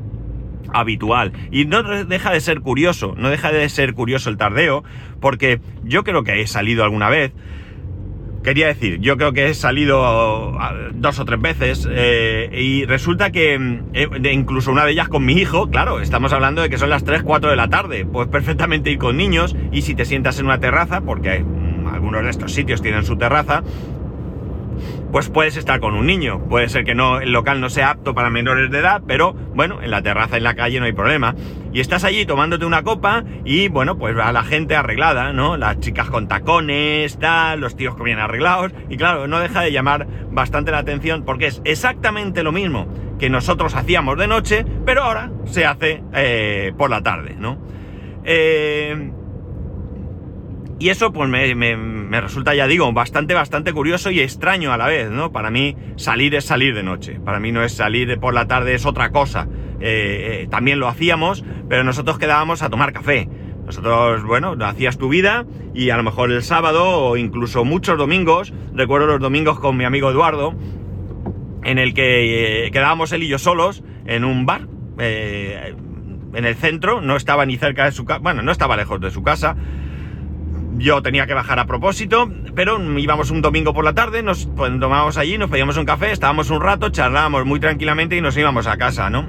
habitual. 0.73 1.33
Y 1.50 1.64
no 1.64 1.83
deja 1.83 2.31
de 2.31 2.40
ser 2.40 2.61
curioso, 2.61 3.14
no 3.17 3.31
deja 3.31 3.50
de 3.50 3.69
ser 3.69 3.95
curioso 3.95 4.31
el 4.31 4.37
tardeo, 4.37 4.85
porque 5.21 5.61
yo 5.83 6.05
creo 6.05 6.23
que 6.23 6.40
he 6.40 6.47
salido 6.47 6.85
alguna 6.85 7.09
vez 7.09 7.33
Quería 8.43 8.69
decir, 8.69 9.01
yo 9.01 9.19
creo 9.19 9.33
que 9.33 9.49
he 9.49 9.55
salido 9.55 10.57
dos 10.95 11.19
o 11.19 11.25
tres 11.27 11.41
veces 11.41 11.87
eh, 11.91 12.49
y 12.53 12.87
resulta 12.87 13.31
que 13.31 13.55
eh, 13.93 14.09
incluso 14.33 14.73
una 14.73 14.87
de 14.87 14.93
ellas 14.93 15.09
con 15.09 15.27
mi 15.27 15.35
hijo, 15.35 15.69
claro, 15.69 16.01
estamos 16.01 16.33
hablando 16.33 16.63
de 16.63 16.71
que 16.71 16.79
son 16.79 16.89
las 16.89 17.05
3, 17.05 17.23
4 17.23 17.51
de 17.51 17.57
la 17.57 17.69
tarde, 17.69 18.07
pues 18.07 18.29
perfectamente 18.29 18.91
ir 18.91 18.99
con 18.99 19.19
niños 19.19 19.55
y 19.73 19.83
si 19.83 19.95
te 19.95 20.07
sientas 20.07 20.39
en 20.39 20.47
una 20.47 20.59
terraza, 20.59 21.03
porque 21.03 21.41
mm, 21.41 21.89
algunos 21.89 22.23
de 22.25 22.31
estos 22.31 22.53
sitios 22.53 22.81
tienen 22.81 23.05
su 23.05 23.17
terraza, 23.17 23.63
pues 25.13 25.29
puedes 25.29 25.57
estar 25.57 25.81
con 25.81 25.95
un 25.95 26.07
niño. 26.07 26.45
Puede 26.49 26.69
ser 26.69 26.85
que 26.85 26.95
no, 26.95 27.21
el 27.21 27.33
local 27.33 27.61
no 27.61 27.71
sea 27.71 27.91
apto 27.91 28.15
para 28.15 28.31
menores 28.31 28.71
de 28.71 28.79
edad, 28.79 29.03
pero 29.07 29.35
bueno, 29.55 29.83
en 29.83 29.91
la 29.91 30.03
terraza, 30.03 30.37
en 30.37 30.45
la 30.45 30.55
calle 30.55 30.81
no 30.81 30.87
hay 30.87 30.93
problema. 30.93 31.35
Y 31.73 31.81
estás 31.81 32.05
allí 32.05 32.27
tomándote 32.27 32.65
una 32.65 32.83
copa 32.83 33.25
y 33.45 33.69
bueno, 33.69 33.97
pues 33.99 34.17
a 34.19 34.33
la 34.33 34.43
gente 34.43 34.77
arreglada, 34.77 35.33
¿no? 35.33 35.57
Las 35.57 35.81
chicas 35.81 36.11
con 36.11 36.29
tacones, 36.29 37.19
tal, 37.19 37.61
los 37.61 37.77
tíos 37.77 37.97
vienen 38.03 38.25
arreglados. 38.25 38.73
Y 38.89 38.97
claro, 38.97 39.27
no 39.27 39.41
deja 39.41 39.63
de 39.63 39.73
llamar 39.73 40.07
bastante 40.31 40.71
la 40.71 40.79
atención 40.79 41.25
porque 41.25 41.47
es 41.47 41.61
exactamente 41.65 42.43
lo 42.43 42.53
mismo 42.53 42.89
que 43.19 43.31
nosotros 43.31 43.75
hacíamos 43.75 44.17
de 44.19 44.27
noche, 44.27 44.65
pero 44.85 45.03
ahora 45.03 45.31
se 45.45 45.67
hace 45.67 46.03
eh, 46.15 46.73
por 46.77 46.91
la 46.91 47.03
tarde, 47.03 47.37
¿no? 47.39 47.59
Eh, 48.25 49.13
y 50.81 50.89
eso 50.89 51.13
pues 51.13 51.29
me, 51.29 52.21
resulta, 52.23 52.55
ya 52.55 52.67
digo, 52.67 52.91
bastante, 52.95 53.35
bastante 53.35 53.75
curioso 53.75 54.11
y 54.11 54.21
extraño 54.21 54.73
a 54.73 54.79
la 54.79 54.87
vez, 54.87 55.11
¿no? 55.11 55.31
Para 55.31 55.51
mí 55.51 55.77
salir 55.97 56.35
es 56.35 56.47
salir 56.47 56.75
de 56.75 56.83
noche, 56.83 57.21
para 57.23 57.39
mí 57.39 57.53
no 57.53 57.63
es 57.63 57.75
salir 57.75 58.19
por 58.19 58.33
la 58.33 58.49
tarde, 58.49 58.75
es 58.75 58.87
otra 58.87 59.11
cosa. 59.11 59.47
Eh, 59.79 60.41
eh, 60.43 60.49
también 60.51 60.81
lo 60.81 60.89
hacíamos, 60.89 61.45
pero 61.69 61.85
nosotros 61.85 62.19
quedábamos 62.19 62.63
a 62.63 62.71
tomar 62.71 62.95
café. 62.95 63.29
Nosotros, 63.67 64.25
bueno, 64.25 64.57
hacías 64.59 64.97
tu 64.97 65.11
vida 65.11 65.45
y 65.75 65.91
a 65.91 65.99
lo 65.99 66.03
mejor 66.03 66.33
el 66.33 66.43
sábado 66.43 66.89
o 66.89 67.19
incluso 67.19 67.63
muchos 67.67 67.99
domingos, 67.99 68.55
recuerdo 68.73 69.07
los 69.07 69.21
domingos 69.21 69.61
con 69.61 69.77
mi 69.77 69.85
amigo 69.85 70.11
Eduardo, 70.11 70.55
en 71.63 71.79
el 71.79 71.93
que 71.93 72.65
eh, 72.67 72.71
quedábamos 72.71 73.13
él 73.13 73.23
y 73.23 73.29
yo 73.29 73.39
solos 73.39 73.85
en 74.07 74.25
un 74.25 74.47
bar, 74.47 74.67
en 74.99 76.45
el 76.45 76.55
centro, 76.55 77.03
no 77.03 77.17
estaba 77.17 77.45
ni 77.45 77.59
cerca 77.59 77.85
de 77.85 77.93
su 77.93 78.07
casa, 78.07 78.21
bueno, 78.21 78.41
no 78.41 78.51
estaba 78.51 78.77
lejos 78.77 78.99
de 79.01 79.11
su 79.11 79.23
casa, 79.23 79.57
yo 80.81 81.03
tenía 81.03 81.27
que 81.27 81.35
bajar 81.35 81.59
a 81.59 81.67
propósito, 81.67 82.31
pero 82.55 82.81
íbamos 82.99 83.31
un 83.31 83.43
domingo 83.43 83.75
por 83.75 83.85
la 83.85 83.95
tarde, 83.95 84.23
nos 84.23 84.49
tomábamos 84.55 85.19
allí, 85.19 85.37
nos 85.37 85.51
pedíamos 85.51 85.77
un 85.77 85.85
café, 85.85 86.11
estábamos 86.11 86.51
un 86.51 86.61
rato, 86.61 86.89
charlábamos 86.89 87.45
muy 87.45 87.61
tranquilamente 87.61 88.17
y 88.17 88.21
nos 88.23 88.37
íbamos 88.37 88.67
a 88.67 88.79
casa, 88.79 89.11
¿no? 89.11 89.27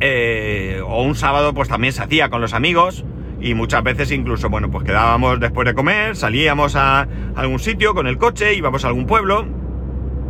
Eh, 0.00 0.80
o 0.84 1.02
un 1.02 1.14
sábado 1.14 1.54
pues 1.54 1.68
también 1.68 1.92
se 1.92 2.02
hacía 2.02 2.28
con 2.28 2.40
los 2.40 2.54
amigos 2.54 3.04
y 3.40 3.54
muchas 3.54 3.84
veces 3.84 4.10
incluso, 4.10 4.48
bueno, 4.48 4.70
pues 4.70 4.84
quedábamos 4.84 5.38
después 5.38 5.64
de 5.64 5.74
comer, 5.74 6.16
salíamos 6.16 6.74
a 6.74 7.06
algún 7.36 7.60
sitio 7.60 7.94
con 7.94 8.08
el 8.08 8.18
coche, 8.18 8.54
íbamos 8.54 8.84
a 8.84 8.88
algún 8.88 9.06
pueblo 9.06 9.46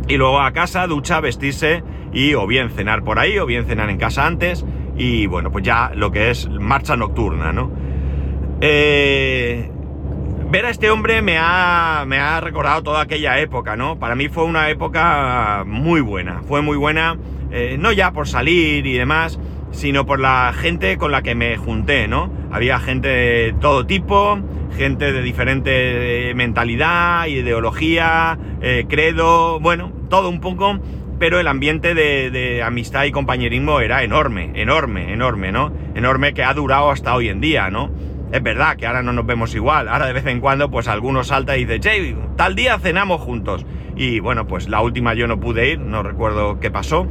y 0.07 0.17
luego 0.17 0.41
a 0.41 0.51
casa, 0.53 0.85
ducha, 0.85 1.19
vestirse 1.21 1.83
y 2.13 2.35
o 2.35 2.45
bien 2.45 2.69
cenar 2.69 3.03
por 3.03 3.17
ahí 3.17 3.39
o 3.39 3.47
bien 3.47 3.65
cenar 3.65 3.89
en 3.89 3.97
casa 3.97 4.27
antes 4.27 4.63
y 4.95 5.25
bueno, 5.25 5.51
pues 5.51 5.65
ya 5.65 5.91
lo 5.95 6.11
que 6.11 6.29
es 6.29 6.47
marcha 6.49 6.95
nocturna, 6.95 7.51
¿no? 7.51 7.71
Eh, 8.61 9.71
ver 10.49 10.65
a 10.65 10.71
este 10.71 10.89
hombre 10.89 11.21
me 11.21 11.37
ha, 11.37 12.05
me 12.07 12.17
ha 12.17 12.41
recordado 12.41 12.81
toda 12.81 13.01
aquella 13.01 13.39
época, 13.39 13.75
¿no? 13.75 13.99
Para 13.99 14.15
mí 14.15 14.29
fue 14.29 14.45
una 14.45 14.69
época 14.69 15.63
muy 15.65 16.01
buena, 16.01 16.41
fue 16.47 16.61
muy 16.61 16.75
buena, 16.75 17.17
eh, 17.51 17.77
no 17.79 17.91
ya 17.91 18.11
por 18.11 18.27
salir 18.27 18.87
y 18.87 18.93
demás, 18.93 19.39
sino 19.71 20.07
por 20.07 20.19
la 20.19 20.51
gente 20.55 20.97
con 20.97 21.11
la 21.11 21.21
que 21.21 21.35
me 21.35 21.55
junté, 21.57 22.07
¿no? 22.07 22.31
Había 22.51 22.79
gente 22.79 23.07
de 23.07 23.55
todo 23.61 23.85
tipo, 23.85 24.39
gente 24.75 25.11
de 25.11 25.21
diferente 25.21 26.33
mentalidad, 26.35 27.27
ideología, 27.27 28.39
eh, 28.61 28.85
credo, 28.89 29.59
bueno, 29.59 29.91
todo 30.09 30.29
un 30.29 30.41
poco, 30.41 30.79
pero 31.19 31.39
el 31.39 31.47
ambiente 31.47 31.93
de, 31.93 32.63
amistad 32.63 33.03
y 33.03 33.11
compañerismo 33.11 33.81
era 33.81 34.03
enorme, 34.03 34.51
enorme, 34.55 35.13
enorme, 35.13 35.51
¿no? 35.51 35.71
Enorme 35.93 36.33
que 36.33 36.43
ha 36.43 36.53
durado 36.55 36.89
hasta 36.89 37.13
hoy 37.13 37.29
en 37.29 37.39
día, 37.39 37.69
¿no? 37.69 37.91
Es 38.31 38.43
verdad 38.43 38.77
que 38.77 38.85
ahora 38.85 39.01
no 39.01 39.11
nos 39.11 39.25
vemos 39.25 39.55
igual. 39.55 39.87
Ahora 39.87 40.05
de 40.07 40.13
vez 40.13 40.25
en 40.27 40.39
cuando, 40.39 40.69
pues 40.69 40.87
alguno 40.87 41.23
salta 41.23 41.57
y 41.57 41.65
dice, 41.65 41.79
che, 41.79 42.15
tal 42.35 42.55
día 42.55 42.77
cenamos 42.79 43.21
juntos. 43.21 43.65
Y 43.95 44.19
bueno, 44.19 44.47
pues 44.47 44.69
la 44.69 44.81
última 44.81 45.13
yo 45.13 45.27
no 45.27 45.39
pude 45.39 45.71
ir, 45.71 45.79
no 45.79 46.03
recuerdo 46.03 46.59
qué 46.59 46.69
pasó. 46.69 47.07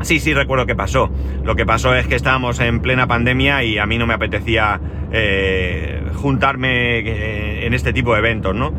Sí, 0.00 0.18
sí, 0.18 0.34
recuerdo 0.34 0.66
qué 0.66 0.74
pasó. 0.74 1.10
Lo 1.44 1.54
que 1.54 1.64
pasó 1.64 1.94
es 1.94 2.06
que 2.06 2.16
estábamos 2.16 2.58
en 2.60 2.80
plena 2.80 3.06
pandemia 3.06 3.62
y 3.62 3.78
a 3.78 3.86
mí 3.86 3.98
no 3.98 4.06
me 4.06 4.14
apetecía 4.14 4.80
eh, 5.12 6.02
juntarme 6.14 6.98
eh, 6.98 7.66
en 7.66 7.74
este 7.74 7.92
tipo 7.92 8.12
de 8.12 8.18
eventos, 8.18 8.54
¿no? 8.54 8.72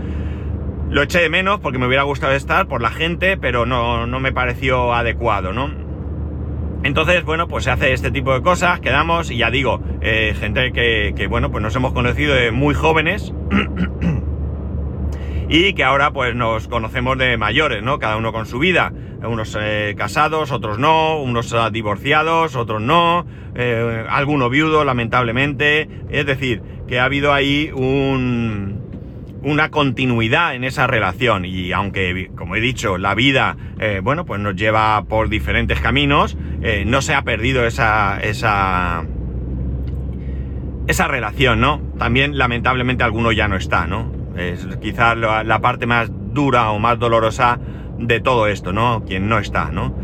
Lo 0.90 1.02
eché 1.02 1.22
de 1.22 1.30
menos 1.30 1.60
porque 1.60 1.80
me 1.80 1.88
hubiera 1.88 2.04
gustado 2.04 2.34
estar 2.34 2.68
por 2.68 2.82
la 2.82 2.92
gente, 2.92 3.38
pero 3.38 3.66
no, 3.66 4.06
no 4.06 4.20
me 4.20 4.32
pareció 4.32 4.94
adecuado, 4.94 5.54
¿no? 5.54 5.83
Entonces, 6.84 7.24
bueno, 7.24 7.48
pues 7.48 7.64
se 7.64 7.72
hace 7.72 7.94
este 7.94 8.12
tipo 8.12 8.34
de 8.34 8.42
cosas, 8.42 8.82
quedamos, 8.82 9.32
y 9.32 9.38
ya 9.38 9.50
digo, 9.50 9.82
eh, 10.02 10.36
gente 10.38 10.74
que, 10.74 11.28
bueno, 11.28 11.50
pues 11.50 11.64
nos 11.64 11.74
hemos 11.76 11.94
conocido 11.94 12.36
de 12.36 12.52
muy 12.52 12.76
jóvenes 12.76 13.34
y 15.50 15.74
que 15.74 15.84
ahora 15.86 16.12
pues 16.12 16.36
nos 16.36 16.68
conocemos 16.68 17.18
de 17.18 17.38
mayores, 17.38 17.84
¿no? 17.84 18.00
Cada 18.00 18.18
uno 18.18 18.34
con 18.34 18.46
su 18.46 18.60
vida, 18.60 18.92
unos 19.24 19.58
eh, 19.60 19.96
casados, 19.98 20.52
otros 20.52 20.78
no, 20.78 21.22
unos 21.22 21.56
divorciados, 21.72 22.58
otros 22.58 22.82
no, 22.82 23.26
eh, 23.56 24.06
alguno 24.10 24.50
viudo, 24.50 24.84
lamentablemente, 24.84 25.88
es 26.10 26.26
decir, 26.26 26.62
que 26.86 27.00
ha 27.00 27.06
habido 27.06 27.32
ahí 27.32 27.72
un 27.74 28.73
una 29.44 29.70
continuidad 29.70 30.56
en 30.56 30.64
esa 30.64 30.88
relación 30.88 31.46
y 31.46 31.72
aunque, 31.74 32.32
como 32.36 32.56
he 32.56 32.62
dicho, 32.62 32.98
la 32.98 33.14
vida, 33.14 33.58
eh, 33.80 34.00
bueno, 34.02 34.26
pues 34.26 34.40
nos 34.40 34.56
lleva 34.56 35.04
por 35.04 35.30
diferentes 35.30 35.80
caminos, 35.80 36.38
eh, 36.62 36.84
no 36.86 37.02
se 37.02 37.14
ha 37.14 37.24
perdido 37.24 37.66
esa, 37.66 38.20
esa, 38.22 39.06
esa 40.88 41.08
relación, 41.08 41.60
¿no? 41.60 41.82
También, 41.98 42.38
lamentablemente, 42.38 43.04
alguno 43.04 43.32
ya 43.32 43.48
no 43.48 43.58
está, 43.58 43.86
¿no? 43.86 44.12
Es 44.38 44.66
quizás 44.82 45.18
la, 45.18 45.60
parte 45.60 45.86
más 45.86 46.10
dura 46.34 46.72
o 46.72 46.80
más 46.80 46.98
dolorosa 46.98 47.60
de 48.00 48.20
todo 48.20 48.48
esto, 48.48 48.72
¿no? 48.72 49.04
Quien 49.06 49.28
no 49.28 49.40
está, 49.40 49.72
¿no? 49.72 49.96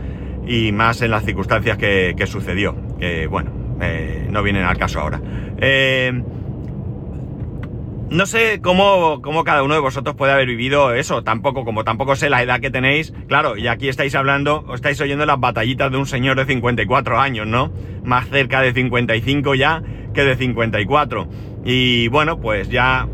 Y 0.45 0.71
más 0.71 1.01
en 1.01 1.11
las 1.11 1.23
circunstancias 1.23 1.77
que, 1.77 2.23
sucedió, 2.27 2.75
que, 2.99 3.27
bueno, 3.27 3.51
eh, 3.81 4.27
no 4.29 4.43
vienen 4.43 4.63
al 4.63 4.77
caso 4.77 4.99
ahora. 4.99 5.21
No 8.11 8.25
sé 8.25 8.59
cómo, 8.61 9.21
cómo, 9.21 9.43
cada 9.43 9.63
uno 9.63 9.75
de 9.75 9.79
vosotros 9.79 10.15
puede 10.15 10.33
haber 10.33 10.47
vivido 10.47 10.93
eso, 10.93 11.23
tampoco, 11.23 11.65
como 11.65 11.83
tampoco 11.83 12.15
sé 12.15 12.29
la 12.29 12.41
edad 12.41 12.59
que 12.59 12.71
tenéis, 12.71 13.13
claro, 13.27 13.57
y 13.57 13.67
aquí 13.67 13.87
estáis 13.87 14.15
hablando, 14.15 14.65
os 14.67 14.75
estáis 14.75 14.99
oyendo 15.01 15.25
las 15.25 15.39
batallitas 15.39 15.91
de 15.91 15.97
un 15.97 16.05
señor 16.05 16.37
de 16.37 16.45
54 16.45 17.19
años, 17.19 17.47
¿no? 17.47 17.71
Más 18.03 18.27
cerca 18.29 18.61
de 18.61 18.73
55 18.73 19.55
ya 19.55 19.83
que 20.13 20.23
de 20.23 20.35
54. 20.35 21.27
Y 21.65 22.07
bueno, 22.07 22.39
pues 22.39 22.69
ya, 22.69 23.07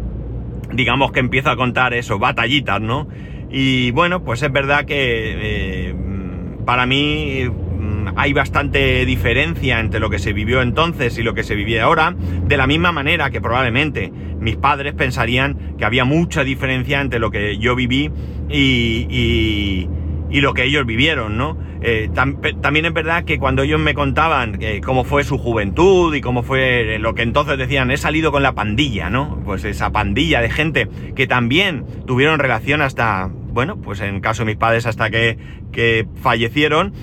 digamos 0.72 1.12
que 1.12 1.20
empiezo 1.20 1.50
a 1.50 1.58
contar 1.58 1.94
eso, 1.94 2.20
batallitas, 2.20 2.80
¿no? 2.80 3.08
Y 3.50 3.92
bueno, 3.92 4.24
pues 4.24 4.44
es 4.44 4.52
verdad 4.52 4.86
que 4.86 4.96
eh, 4.98 5.96
para 6.66 6.86
mí 6.86 7.50
hay 8.16 8.34
bastante 8.34 9.06
diferencia 9.06 9.80
entre 9.80 10.00
lo 10.00 10.10
que 10.10 10.20
se 10.20 10.34
vivió 10.34 10.62
entonces 10.62 11.18
y 11.18 11.24
lo 11.24 11.34
que 11.34 11.44
se 11.44 11.56
vive 11.56 11.82
ahora, 11.82 12.16
de 12.18 12.58
la 12.58 12.68
misma 12.68 12.92
manera 12.92 13.30
que 13.30 13.42
probablemente 13.42 14.12
mis 14.40 14.56
padres 14.56 14.94
pensarían 14.94 15.76
que 15.78 15.86
había 15.86 16.06
mucha 16.06 16.44
diferencia 16.44 17.02
entre 17.02 17.20
lo 17.20 17.32
que 17.32 17.58
yo 17.58 17.76
viví 17.76 18.12
y, 18.50 19.88
lo 20.42 20.54
que 20.54 20.66
ellos 20.66 20.86
vivieron, 20.86 21.38
¿no? 21.38 21.58
Eh, 21.82 22.10
también 22.14 22.86
es 22.86 22.94
verdad 22.94 23.24
que 23.24 23.40
cuando 23.40 23.64
ellos 23.64 23.80
me 23.80 23.94
contaban 23.94 24.58
eh, 24.60 24.82
cómo 24.84 25.06
fue 25.06 25.24
su 25.24 25.38
juventud 25.38 26.14
y 26.14 26.20
cómo 26.20 26.44
fue 26.44 27.00
lo 27.00 27.16
que 27.16 27.22
entonces 27.22 27.58
decían, 27.58 27.90
he 27.90 27.96
salido 27.96 28.34
con 28.34 28.44
la 28.44 28.54
pandilla, 28.54 29.10
¿no? 29.10 29.40
Pues 29.46 29.64
esa 29.64 29.92
pandilla 29.92 30.42
de 30.42 30.50
gente 30.50 30.90
que 31.16 31.26
también 31.26 31.86
tuvieron 32.06 32.38
relación 32.38 32.82
hasta, 32.82 33.30
bueno, 33.32 33.78
pues 33.78 34.02
en 34.02 34.20
caso 34.20 34.44
de 34.44 34.48
mis 34.48 34.58
padres 34.58 34.86
hasta 34.86 35.10
que, 35.10 35.38
que 35.72 36.06
fallecieron, 36.22 36.94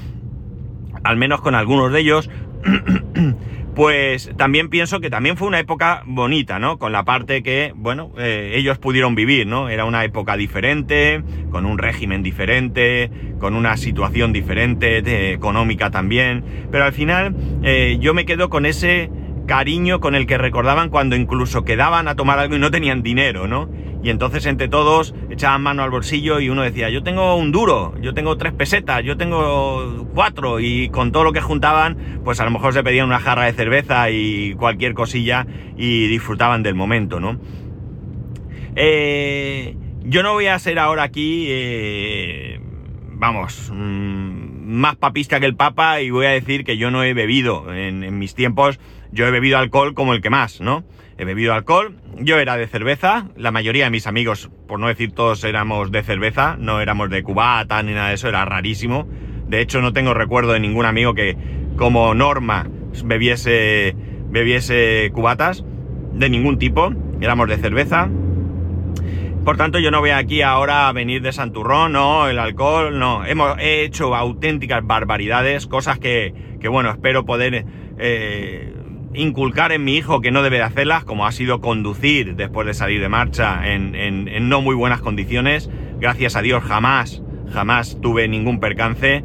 al 1.02 1.16
menos 1.16 1.40
con 1.40 1.54
algunos 1.54 1.92
de 1.92 2.00
ellos, 2.00 2.30
pues 3.75 4.30
también 4.37 4.68
pienso 4.68 5.00
que 5.00 5.11
también 5.11 5.37
fue 5.37 5.49
una 5.49 5.59
época 5.59 6.02
bonita, 6.06 6.59
¿no? 6.59 6.78
Con 6.78 6.92
la 6.92 7.04
parte 7.04 7.42
que, 7.42 7.73
bueno, 7.75 8.12
eh, 8.18 8.52
ellos 8.54 8.78
pudieron 8.78 9.14
vivir, 9.14 9.47
¿no? 9.47 9.68
Era 9.68 9.85
una 9.85 10.04
época 10.04 10.37
diferente, 10.37 11.23
con 11.50 11.64
un 11.64 11.78
régimen 11.78 12.23
diferente, 12.23 13.11
con 13.38 13.54
una 13.54 13.76
situación 13.76 14.32
diferente, 14.32 15.32
económica 15.32 15.90
también, 15.90 16.44
pero 16.71 16.85
al 16.85 16.92
final 16.92 17.35
eh, 17.62 17.97
yo 18.00 18.14
me 18.14 18.26
quedo 18.26 18.50
con 18.50 18.66
ese 18.66 19.11
cariño 19.46 20.00
con 20.00 20.14
el 20.14 20.26
que 20.26 20.38
recordaban 20.38 20.88
cuando 20.88 21.16
incluso 21.16 21.64
quedaban 21.64 22.08
a 22.08 22.14
tomar 22.14 22.38
algo 22.38 22.56
y 22.56 22.58
no 22.58 22.70
tenían 22.70 23.02
dinero, 23.02 23.49
¿no? 23.49 23.68
Y 24.02 24.11
entonces 24.11 24.46
entre 24.46 24.68
todos 24.68 25.14
echaban 25.30 25.62
mano 25.62 25.82
al 25.82 25.90
bolsillo 25.90 26.40
y 26.40 26.49
uno 26.49 26.62
decía, 26.62 26.90
yo 26.90 27.02
tengo 27.02 27.37
un 27.37 27.52
duro, 27.52 27.94
yo 28.00 28.14
tengo 28.14 28.37
tres 28.37 28.52
pesetas, 28.52 29.04
yo 29.04 29.16
tengo 29.16 30.08
cuatro 30.14 30.58
y 30.58 30.88
con 30.88 31.12
todo 31.12 31.25
lo 31.25 31.32
que 31.32 31.40
juntaban, 31.40 32.20
pues 32.25 32.40
a 32.40 32.44
lo 32.44 32.50
mejor 32.50 32.72
se 32.72 32.82
pedían 32.82 33.06
una 33.06 33.20
jarra 33.20 33.44
de 33.44 33.52
cerveza 33.52 34.11
y 34.11 34.54
cualquier 34.54 34.94
cosilla 34.94 35.46
y 35.76 36.08
disfrutaban 36.08 36.62
del 36.62 36.75
momento, 36.75 37.20
¿no? 37.20 37.38
Eh, 38.75 39.76
yo 40.04 40.22
no 40.22 40.32
voy 40.32 40.46
a 40.46 40.58
ser 40.58 40.78
ahora 40.80 41.04
aquí, 41.04 41.46
eh, 41.49 42.61
vamos, 43.12 43.70
mm, 43.72 44.64
más 44.64 44.96
papista 44.96 45.38
que 45.38 45.46
el 45.46 45.54
Papa 45.54 46.00
y 46.00 46.11
voy 46.11 46.26
a 46.26 46.30
decir 46.30 46.64
que 46.64 46.76
yo 46.76 46.90
no 46.90 47.04
he 47.04 47.14
bebido 47.14 47.72
en 47.72 48.18
mis 48.18 48.34
tiempos, 48.34 48.80
yo 49.12 49.26
he 49.26 49.31
bebido 49.31 49.59
alcohol 49.59 49.95
como 49.95 50.14
el 50.14 50.21
que 50.21 50.31
más, 50.31 50.61
¿no? 50.61 50.85
he 51.19 51.25
bebido 51.25 51.54
alcohol, 51.54 51.97
yo 52.19 52.38
era 52.38 52.57
de 52.57 52.66
cerveza, 52.66 53.28
la 53.37 53.52
mayoría 53.52 53.85
de 53.85 53.90
mis 53.90 54.07
amigos, 54.07 54.50
por 54.66 54.81
no 54.81 54.88
decir 54.88 55.12
todos, 55.12 55.45
éramos 55.45 55.92
de 55.92 56.02
cerveza, 56.02 56.57
no 56.59 56.81
éramos 56.81 57.11
de 57.11 57.23
cubata 57.23 57.83
ni 57.83 57.92
nada 57.92 58.09
de 58.09 58.14
eso, 58.14 58.28
era 58.28 58.45
rarísimo. 58.45 59.07
De 59.47 59.61
hecho, 59.61 59.81
no 59.81 59.92
tengo 59.92 60.14
recuerdo 60.14 60.52
de 60.52 60.61
ningún 60.61 60.87
amigo 60.87 61.14
que 61.14 61.37
como 61.76 62.14
norma 62.14 62.66
bebiese, 63.04 63.95
bebiese 64.31 65.11
cubatas 65.14 65.64
de 66.12 66.28
ningún 66.28 66.59
tipo, 66.59 66.92
éramos 67.21 67.49
de 67.49 67.59
cerveza. 67.59 68.09
Por 69.45 69.57
tanto, 69.57 69.78
yo 69.78 69.90
no 69.90 70.00
voy 70.00 70.11
aquí 70.11 70.42
ahora 70.42 70.88
a 70.88 70.92
venir 70.92 71.21
de 71.23 71.33
Santurrón, 71.33 71.92
no, 71.92 72.28
el 72.28 72.38
alcohol, 72.38 72.99
no. 72.99 73.25
Hemos 73.25 73.57
hecho 73.61 74.14
auténticas 74.14 74.85
barbaridades, 74.85 75.66
cosas 75.66 75.99
que, 75.99 76.33
que 76.61 76.69
bueno, 76.69 76.90
espero 76.90 77.25
poder 77.25 77.64
eh, 77.99 78.73
inculcar 79.14 79.73
en 79.73 79.85
mi 79.85 79.97
hijo 79.97 80.21
que 80.21 80.31
no 80.31 80.42
debe 80.42 80.57
de 80.57 80.62
hacerlas, 80.62 81.04
como 81.04 81.26
ha 81.26 81.33
sido 81.33 81.61
conducir 81.61 82.37
después 82.37 82.66
de 82.66 82.75
salir 82.75 83.00
de 83.00 83.09
marcha 83.09 83.73
en, 83.73 84.49
no 84.49 84.61
muy 84.61 84.75
buenas 84.75 85.00
condiciones. 85.00 85.71
Gracias 85.99 86.37
a 86.37 86.42
Dios 86.42 86.62
jamás, 86.64 87.23
jamás 87.52 87.99
tuve 88.00 88.28
ningún 88.28 88.61
percance. 88.61 89.25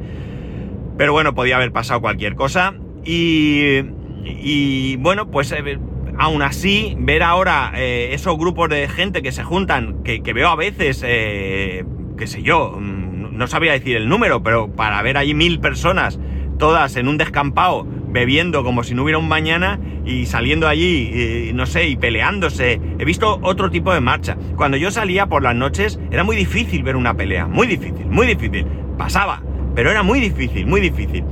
Pero 0.98 1.14
bueno, 1.14 1.36
podía 1.36 1.58
haber 1.58 1.72
pasado 1.72 2.02
cualquier 2.02 2.36
cosa. 2.36 2.74
Y, 3.06 3.82
y 4.26 4.98
bueno, 4.98 5.32
pues 5.32 5.52
eh, 5.52 5.80
aún 6.18 6.42
así, 6.42 6.96
ver 7.00 7.24
ahora 7.24 7.72
eh, 7.76 8.10
esos 8.14 8.38
grupos 8.38 8.70
de 8.70 8.88
gente 8.88 9.22
que 9.22 9.32
se 9.32 9.44
juntan, 9.44 10.04
que, 10.04 10.22
veo 10.34 10.50
a 10.50 10.56
veces, 10.56 11.04
eh, 11.06 11.86
qué 12.18 12.28
sé 12.28 12.42
yo, 12.42 12.78
mm, 12.80 13.38
no 13.38 13.48
sabía 13.48 13.72
decir 13.72 13.96
el 13.96 14.10
número, 14.10 14.42
pero 14.44 14.72
para 14.72 15.02
ver 15.02 15.18
ahí 15.18 15.34
mil 15.34 15.60
personas, 15.60 16.20
todas 16.58 16.96
en 16.96 17.08
un 17.08 17.18
descampado, 17.18 17.88
bebiendo 18.10 18.64
como 18.64 18.84
si 18.84 18.94
no 18.94 19.04
hubiera 19.04 19.18
un 19.18 19.28
mañana 19.28 19.80
y 20.06 20.26
saliendo 20.26 20.68
allí, 20.68 21.52
no 21.54 21.66
sé, 21.66 21.88
y 21.88 21.96
peleándose. 21.96 22.80
He 22.98 23.06
visto 23.06 23.40
otro 23.42 23.70
tipo 23.70 23.94
de 23.94 24.02
marcha. 24.02 24.38
Cuando 24.56 24.78
yo 24.78 24.92
salía 24.92 25.28
por 25.28 25.44
las 25.44 25.56
noches 25.56 26.00
era 26.12 26.24
muy 26.24 26.36
difícil 26.36 26.84
ver 26.84 26.96
una 26.96 27.14
pelea, 27.16 27.48
muy 27.48 27.68
difícil, 27.68 28.06
muy 28.06 28.28
difícil. 28.28 28.66
Pasaba, 28.98 29.44
pero 29.76 29.92
era 29.92 30.04
muy 30.04 30.20
difícil, 30.20 30.66
muy 30.66 30.82
difícil. 30.82 31.24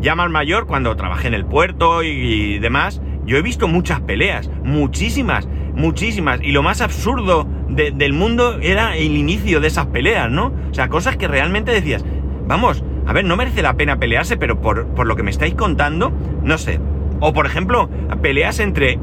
Ya 0.00 0.14
más 0.14 0.30
mayor, 0.30 0.66
cuando 0.66 0.96
trabajé 0.96 1.28
en 1.28 1.34
el 1.34 1.44
puerto 1.44 2.02
y, 2.02 2.58
demás, 2.58 3.02
yo 3.26 3.36
he 3.36 3.42
visto 3.42 3.68
muchas 3.68 4.00
peleas, 4.00 4.50
muchísimas, 4.64 5.46
muchísimas. 5.74 6.40
Y 6.42 6.52
lo 6.52 6.62
más 6.62 6.80
absurdo 6.80 7.46
del 7.68 8.12
mundo 8.14 8.58
era 8.62 8.96
el 8.96 9.16
inicio 9.16 9.60
de 9.60 9.68
esas 9.68 9.86
peleas, 9.86 10.30
¿no? 10.30 10.54
O 10.70 10.74
sea, 10.74 10.88
cosas 10.88 11.18
que 11.18 11.28
realmente 11.28 11.70
decías, 11.72 12.02
vamos, 12.46 12.82
a 13.10 13.12
ver, 13.12 13.24
no 13.24 13.36
merece 13.36 13.60
la 13.60 13.74
pena 13.74 13.98
pelearse, 13.98 14.36
pero 14.36 14.60
por, 14.60 15.04
lo 15.04 15.16
que 15.16 15.24
me 15.24 15.32
estáis 15.32 15.56
contando, 15.56 16.12
no 16.44 16.58
sé. 16.58 16.78
O 17.18 17.32
por 17.32 17.44
ejemplo, 17.44 17.90
peleas 18.22 18.60
entre 18.60 19.00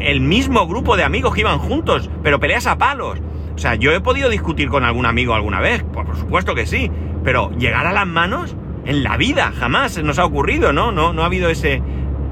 el 0.00 0.20
mismo 0.20 0.66
grupo 0.66 0.96
de 0.96 1.04
amigos 1.04 1.32
que 1.32 1.42
iban 1.42 1.60
juntos, 1.60 2.10
pero 2.24 2.40
peleas 2.40 2.66
a 2.66 2.76
palos. 2.76 3.20
O 3.54 3.58
sea, 3.58 3.76
yo 3.76 3.92
he 3.92 4.00
podido 4.00 4.30
discutir 4.30 4.68
con 4.68 4.82
algún 4.82 5.06
amigo 5.06 5.32
alguna 5.32 5.60
vez, 5.60 5.84
pues 5.92 6.06
por 6.06 6.16
supuesto 6.16 6.56
que 6.56 6.66
sí, 6.66 6.90
pero 7.22 7.52
llegar 7.52 7.86
a 7.86 7.92
las 7.92 8.04
manos 8.04 8.56
en 8.84 9.04
la 9.04 9.16
vida 9.16 9.52
jamás 9.56 10.02
nos 10.02 10.18
ha 10.18 10.24
ocurrido, 10.24 10.72
¿no? 10.72 10.90
No, 10.90 11.12
no 11.12 11.22
ha 11.22 11.26
habido 11.26 11.50
ese... 11.50 11.80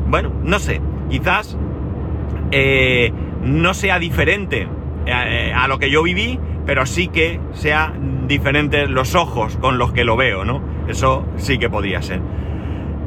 Bueno, 0.09 0.33
no 0.43 0.59
sé, 0.59 0.81
quizás 1.09 1.57
eh, 2.51 3.13
no 3.45 3.73
sea 3.73 4.01
diferente 4.01 4.67
eh, 5.07 5.53
a 5.55 5.69
lo 5.69 5.79
que 5.79 5.93
yo 5.93 6.03
viví, 6.03 6.41
pero 6.67 6.87
sí 6.87 7.07
que 7.07 7.39
sea 7.53 7.93
diferentes 8.27 8.91
los 8.91 9.15
ojos 9.15 9.57
con 9.59 9.79
los 9.79 9.93
que 9.93 10.03
lo 10.03 10.17
veo, 10.17 10.45
¿no? 10.45 10.77
Eso 10.89 11.27
sí 11.37 11.59
que 11.59 11.69
podría 11.69 12.03
ser. 12.03 12.21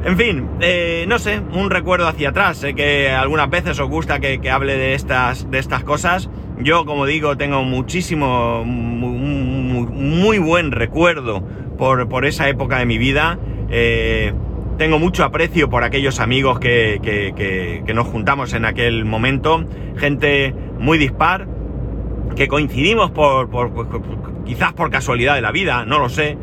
En 0.04 0.16
fin, 0.16 0.48
eh, 0.60 1.04
no 1.08 1.18
sé, 1.20 1.40
un 1.52 1.70
recuerdo 1.70 2.08
hacia 2.08 2.30
atrás. 2.30 2.58
Sé 2.58 2.74
que 2.74 3.10
algunas 3.10 3.48
veces 3.50 3.78
os 3.78 3.88
gusta 3.88 4.18
que, 4.18 4.50
hable 4.50 4.76
de 4.76 4.94
estas, 4.94 5.48
de 5.50 5.58
estas 5.58 5.84
cosas. 5.84 6.28
Yo, 6.58 6.84
como 6.84 7.06
digo, 7.06 7.36
tengo 7.36 7.62
muchísimo, 7.62 8.64
muy, 8.64 10.38
buen 10.38 10.72
recuerdo 10.72 11.42
por, 11.78 12.24
esa 12.24 12.48
época 12.48 12.78
de 12.78 12.86
mi 12.86 12.98
vida. 12.98 13.38
Eh, 13.70 14.32
tengo 14.76 14.98
mucho 14.98 15.24
aprecio 15.24 15.70
por 15.70 15.84
aquellos 15.84 16.18
amigos 16.18 16.58
que, 16.58 16.98
que, 17.86 17.94
nos 17.94 18.08
juntamos 18.08 18.54
en 18.54 18.64
aquel 18.64 19.04
momento. 19.04 19.64
Gente 19.96 20.52
muy 20.80 20.98
dispar, 20.98 21.46
que 22.34 22.48
coincidimos 22.48 23.12
por, 23.12 23.48
quizás 24.44 24.72
por 24.72 24.90
casualidad 24.90 25.36
de 25.36 25.42
la 25.42 25.52
vida, 25.52 25.84
no 25.84 26.00
lo 26.00 26.08
sé. 26.08 26.36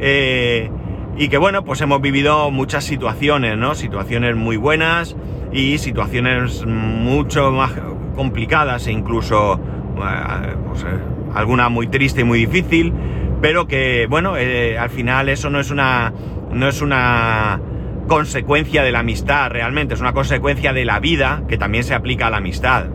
Eh, 0.00 0.70
y 1.16 1.28
que 1.28 1.38
bueno, 1.38 1.64
pues 1.64 1.80
hemos 1.80 2.00
vivido 2.00 2.50
muchas 2.50 2.84
situaciones, 2.84 3.56
¿no? 3.56 3.74
Situaciones 3.74 4.36
muy 4.36 4.56
buenas 4.56 5.16
y 5.52 5.78
situaciones 5.78 6.64
mucho 6.66 7.50
más 7.52 7.72
complicadas 8.14 8.86
e 8.86 8.92
incluso 8.92 9.54
eh, 9.54 10.56
pues, 10.68 10.82
eh, 10.82 10.86
alguna 11.34 11.68
muy 11.68 11.86
triste 11.86 12.20
y 12.20 12.24
muy 12.24 12.40
difícil, 12.40 12.92
pero 13.40 13.66
que 13.66 14.06
bueno, 14.08 14.34
al 14.34 14.90
final 14.90 15.28
eso 15.28 15.50
no 15.50 15.60
es 15.60 15.70
una 15.70 16.12
no 16.52 16.68
es 16.68 16.80
una 16.82 17.60
consecuencia 18.08 18.82
de 18.82 18.92
la 18.92 19.00
amistad 19.00 19.50
realmente, 19.50 19.94
es 19.94 20.00
una 20.00 20.12
consecuencia 20.12 20.72
de 20.72 20.84
la 20.84 21.00
vida 21.00 21.42
que 21.48 21.58
también 21.58 21.84
se 21.84 21.94
aplica 21.94 22.26
a 22.26 22.30
la 22.30 22.38
amistad. 22.38 22.86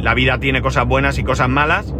la 0.00 0.14
vida 0.14 0.38
tiene 0.38 0.60
cosas 0.60 0.86
buenas 0.86 1.18
y 1.18 1.24
cosas 1.24 1.48
malas 1.48 1.94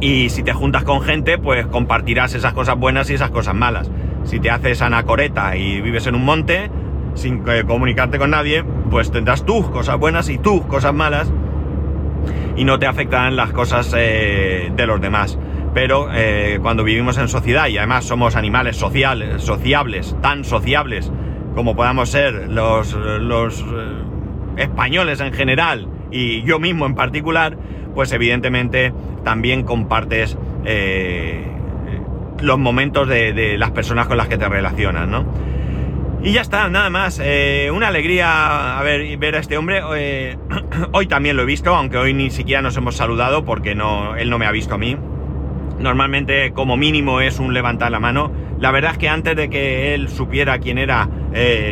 y 0.00 0.28
si 0.28 0.42
te 0.42 0.52
juntas 0.52 0.84
con 0.84 1.00
gente, 1.00 1.38
pues 1.38 1.66
compartirás 1.66 2.34
esas 2.34 2.52
cosas 2.52 2.78
buenas 2.78 3.08
y 3.10 3.14
esas 3.14 3.30
cosas 3.30 3.54
malas. 3.54 3.90
Si 4.24 4.40
te 4.40 4.50
haces 4.50 4.82
anacoreta 4.82 5.56
y 5.56 5.80
vives 5.80 6.06
en 6.06 6.14
un 6.14 6.24
monte, 6.24 6.70
sin 7.14 7.44
comunicarte 7.66 8.18
con 8.18 8.30
nadie, 8.30 8.64
pues 8.90 9.10
tendrás 9.10 9.44
tus 9.44 9.68
cosas 9.68 9.98
buenas 9.98 10.28
y 10.28 10.38
tus 10.38 10.62
cosas 10.66 10.94
malas 10.94 11.30
y 12.56 12.64
no 12.64 12.78
te 12.78 12.86
afectarán 12.86 13.36
las 13.36 13.52
cosas 13.52 13.94
eh, 13.96 14.72
de 14.74 14.86
los 14.86 15.00
demás. 15.00 15.38
Pero 15.74 16.08
eh, 16.12 16.58
cuando 16.62 16.84
vivimos 16.84 17.18
en 17.18 17.28
sociedad 17.28 17.66
y 17.68 17.78
además 17.78 18.04
somos 18.04 18.36
animales 18.36 18.76
sociales, 18.76 19.42
sociables, 19.42 20.16
tan 20.22 20.44
sociables 20.44 21.10
como 21.54 21.76
podamos 21.76 22.10
ser 22.10 22.48
los, 22.50 22.92
eh, 22.92 24.56
españoles 24.56 25.20
en 25.20 25.32
general 25.32 25.88
y 26.10 26.42
yo 26.42 26.58
mismo 26.58 26.86
en 26.86 26.94
particular, 26.94 27.56
pues 27.94 28.12
evidentemente 28.12 28.92
también 29.24 29.62
compartes 29.62 30.36
eh, 30.64 31.44
los 32.44 32.58
momentos 32.58 33.08
de, 33.08 33.56
las 33.58 33.70
personas 33.70 34.06
con 34.06 34.16
las 34.16 34.28
que 34.28 34.38
te 34.38 34.48
relacionas, 34.48 35.08
¿no? 35.08 35.24
Y 36.22 36.32
ya 36.32 36.40
está, 36.40 36.68
nada 36.70 36.88
más. 36.88 37.20
Eh, 37.22 37.70
una 37.70 37.88
alegría 37.88 38.78
a 38.78 38.82
ver, 38.82 39.16
ver 39.18 39.36
a 39.36 39.40
este 39.40 39.58
hombre. 39.58 39.82
Eh, 39.96 40.38
hoy 40.92 41.06
también 41.06 41.36
lo 41.36 41.42
he 41.42 41.46
visto, 41.46 41.74
aunque 41.74 41.98
hoy 41.98 42.14
ni 42.14 42.30
siquiera 42.30 42.62
nos 42.62 42.76
hemos 42.76 42.96
saludado 42.96 43.44
porque 43.44 43.74
no, 43.74 44.16
él 44.16 44.30
no 44.30 44.38
me 44.38 44.46
ha 44.46 44.50
visto 44.50 44.74
a 44.74 44.78
mí. 44.78 44.96
Normalmente, 45.78 46.52
como 46.52 46.76
mínimo, 46.76 47.20
es 47.20 47.38
un 47.38 47.52
levantar 47.52 47.90
la 47.90 48.00
mano. 48.00 48.32
La 48.58 48.70
verdad 48.70 48.92
es 48.92 48.98
que 48.98 49.08
antes 49.08 49.36
de 49.36 49.50
que 49.50 49.94
él 49.94 50.08
supiera 50.08 50.58
quién 50.60 50.78
era, 50.78 51.08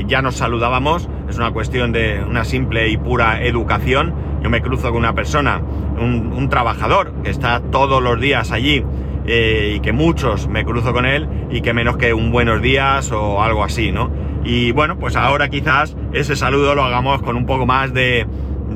ya 0.06 0.20
nos 0.20 0.34
saludábamos. 0.34 1.08
Es 1.30 1.38
una 1.38 1.52
cuestión 1.52 1.92
de 1.92 2.22
una 2.22 2.44
simple 2.44 2.88
y 2.88 2.96
pura 2.96 3.42
educación 3.42 4.12
yo 4.42 4.50
me 4.50 4.60
cruzo 4.60 4.88
con 4.88 4.96
una 4.98 5.14
persona, 5.14 5.60
un, 5.98 6.48
trabajador 6.48 7.12
que 7.22 7.30
está 7.30 7.60
todos 7.60 8.02
los 8.02 8.20
días 8.20 8.50
allí 8.50 8.84
eh, 9.26 9.74
y 9.76 9.80
que 9.80 9.92
muchos 9.92 10.48
me 10.48 10.64
cruzo 10.64 10.92
con 10.92 11.06
él 11.06 11.28
y 11.50 11.60
que 11.60 11.72
menos 11.72 11.96
que 11.96 12.12
un 12.12 12.32
buenos 12.32 12.60
días 12.60 13.12
o 13.12 13.42
algo 13.42 13.62
así, 13.62 13.92
¿no? 13.92 14.10
Y 14.44 14.72
bueno, 14.72 14.98
pues 14.98 15.14
ahora 15.14 15.48
quizás 15.48 15.96
ese 16.12 16.34
saludo 16.34 16.74
lo 16.74 16.82
hagamos 16.82 17.22
con 17.22 17.36
un 17.36 17.46
poco 17.46 17.64
más 17.64 17.94
de, 17.94 18.26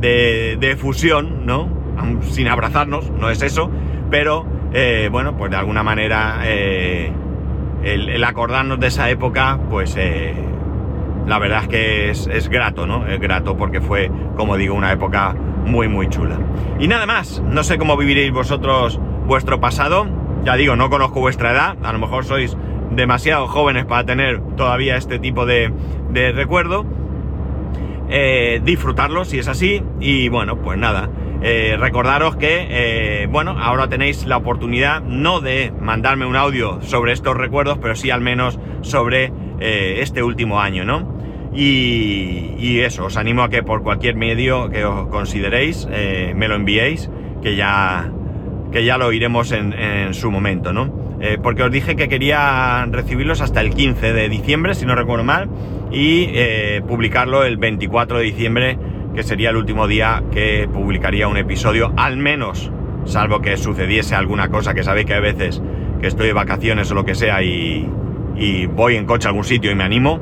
de, 0.01 0.77
fusión, 0.79 1.47
¿no? 1.47 1.69
Sin 2.23 2.47
abrazarnos, 2.47 3.11
no 3.11 3.31
es 3.31 3.43
eso, 3.43 3.71
pero 4.11 4.47
eh, 4.73 5.09
bueno, 5.11 5.37
pues 5.37 5.51
de 5.51 5.57
alguna 5.57 5.83
manera 5.83 6.43
eh, 6.45 7.11
el, 7.83 8.23
acordarnos 8.23 8.79
de 8.79 8.87
esa 8.87 9.11
época, 9.11 9.59
pues 9.69 9.97
la 11.27 11.39
verdad 11.41 11.63
es 11.63 11.69
que 11.69 12.11
es, 12.11 12.29
es, 12.29 12.49
grato, 12.49 12.87
¿no? 12.87 13.05
Es 13.07 13.19
grato 13.19 13.57
porque 13.57 13.81
fue, 13.81 14.13
como 14.37 14.57
digo, 14.57 14.77
una 14.77 14.93
época 14.93 15.35
muy, 15.65 15.89
muy 15.89 16.09
chula. 16.09 16.39
Y 16.79 16.87
nada 16.87 17.07
más, 17.07 17.43
no 17.45 17.65
sé 17.65 17.79
cómo 17.79 17.97
viviréis 17.97 18.31
vosotros 18.31 19.01
vuestro 19.27 19.61
pasado, 19.61 20.07
ya 20.47 20.55
digo, 20.55 20.77
no 20.77 20.89
conozco 20.89 21.19
vuestra 21.19 21.51
edad, 21.51 21.77
a 21.83 21.93
lo 21.93 21.99
mejor 21.99 22.25
sois 22.25 22.57
demasiado 22.93 23.49
jóvenes 23.49 23.85
para 23.85 24.07
tener 24.07 24.41
todavía 24.57 24.97
este 24.97 25.19
tipo 25.19 25.45
de, 25.45 25.73
recuerdo. 26.35 26.87
Eh, 28.09 28.61
disfrutarlo 28.63 29.25
si 29.25 29.41
es 29.41 29.49
así 29.49 29.83
y 29.99 30.29
bueno, 30.29 30.63
pues 30.63 30.79
nada. 30.79 31.11
Eh, 31.43 31.77
recordaros 31.77 32.37
que, 32.37 32.67
eh, 32.71 33.27
bueno, 33.29 33.57
ahora 33.59 33.89
tenéis 33.89 34.25
la 34.25 34.37
oportunidad 34.37 35.03
no 35.03 35.41
de 35.41 35.73
mandarme 35.81 36.27
un 36.27 36.37
audio 36.37 36.81
sobre 36.81 37.13
estos 37.13 37.37
recuerdos, 37.37 37.79
pero 37.83 37.97
sí 37.97 38.11
al 38.11 38.21
menos 38.21 38.61
sobre 38.83 39.33
este 39.59 40.23
último 40.23 40.61
año, 40.61 40.85
¿no? 40.85 41.17
Y, 41.55 42.55
y, 42.59 42.81
eso, 42.81 43.07
os 43.07 43.17
animo 43.17 43.43
a 43.43 43.49
que 43.49 43.65
por 43.65 43.83
cualquier 43.83 44.15
medio 44.15 44.69
que 44.71 44.85
os 44.85 45.09
consideréis, 45.09 45.89
me 45.89 46.47
lo 46.47 46.55
enviéis, 46.55 47.11
que 47.43 47.57
ya, 47.57 48.13
que 48.73 48.85
ya 48.85 48.99
lo 48.99 49.13
iremos 49.13 49.53
en, 49.53 50.15
su 50.15 50.31
momento, 50.31 50.73
¿no? 50.73 51.17
Eh, 51.21 51.39
porque 51.43 51.63
os 51.63 51.71
dije 51.71 51.97
que 51.97 52.09
quería 52.09 52.85
recibirlos 52.87 53.41
hasta 53.41 53.61
el 53.61 53.71
15 53.71 54.13
de 54.13 54.29
diciembre, 54.29 54.75
si 54.75 54.85
no 54.85 54.95
recuerdo 54.95 55.25
mal, 55.25 55.49
y 55.91 56.29
eh, 56.33 56.83
publicarlo 56.87 57.45
el 57.45 57.57
24 57.57 58.19
de 58.19 58.25
diciembre, 58.25 58.79
que 59.15 59.23
sería 59.23 59.51
el 59.51 59.57
último 59.57 59.87
día 59.87 60.23
que 60.31 60.69
publicaría 60.73 61.27
un 61.27 61.39
episodio, 61.39 61.93
al 61.97 62.17
menos, 62.17 62.71
salvo 63.05 63.41
que 63.41 63.57
sucediese 63.57 64.15
alguna 64.15 64.49
cosa, 64.51 64.75
que 64.75 64.83
sabéis 64.83 65.07
que 65.07 65.15
a 65.15 65.21
veces 65.21 65.63
que 66.01 66.09
estoy 66.09 66.27
de 66.27 66.33
vacaciones 66.35 66.91
o 66.91 66.95
lo 66.95 67.05
que 67.05 67.15
sea 67.15 67.43
y, 67.43 67.89
voy 68.75 68.97
en 68.97 69.07
coche 69.07 69.29
a 69.29 69.31
algún 69.31 69.45
sitio 69.45 69.71
y 69.71 69.75
me 69.75 69.85
animo, 69.85 70.21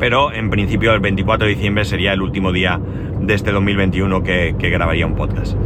pero 0.00 0.32
en 0.32 0.50
principio 0.50 0.92
el 0.92 1.00
24 1.00 1.46
de 1.46 1.54
diciembre 1.54 1.84
sería 1.84 2.12
el 2.12 2.22
último 2.22 2.50
día 2.50 2.80
de 3.20 3.34
este 3.34 3.52
2021 3.52 4.22
que 4.24 4.54
grabaría 4.58 5.06
un 5.06 5.14
podcast. 5.14 5.56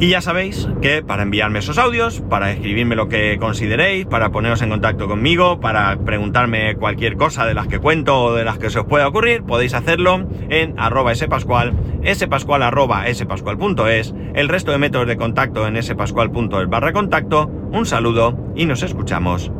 Y 0.00 0.08
ya 0.08 0.22
sabéis 0.22 0.66
que 0.80 1.02
para 1.02 1.24
enviarme 1.24 1.58
esos 1.58 1.76
audios, 1.76 2.22
para 2.30 2.50
escribirme 2.50 2.96
lo 2.96 3.10
que 3.10 3.36
consideréis, 3.38 4.06
para 4.06 4.30
poneros 4.30 4.62
en 4.62 4.70
contacto 4.70 5.06
conmigo, 5.06 5.60
para 5.60 5.94
preguntarme 5.98 6.74
cualquier 6.76 7.18
cosa 7.18 7.44
de 7.44 7.52
las 7.52 7.68
que 7.68 7.80
cuento 7.80 8.18
o 8.18 8.34
de 8.34 8.46
las 8.46 8.56
que 8.56 8.70
se 8.70 8.78
os 8.78 8.86
pueda 8.86 9.06
ocurrir, 9.06 9.42
podéis 9.42 9.74
hacerlo 9.74 10.26
en 10.48 10.74
arroba 10.78 11.14
spascual, 11.14 11.74
spascual 12.14 12.62
arroba 12.62 13.04
spascual.es, 13.12 14.14
el 14.34 14.48
resto 14.48 14.72
de 14.72 14.78
métodos 14.78 15.06
de 15.06 15.18
contacto 15.18 15.66
en 15.66 15.82
spascual.es 15.82 16.68
barra 16.70 16.94
contacto. 16.94 17.48
Un 17.70 17.84
saludo 17.84 18.52
y 18.56 18.64
nos 18.64 18.82
escuchamos 18.82 19.52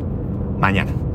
mañana. 0.59 1.10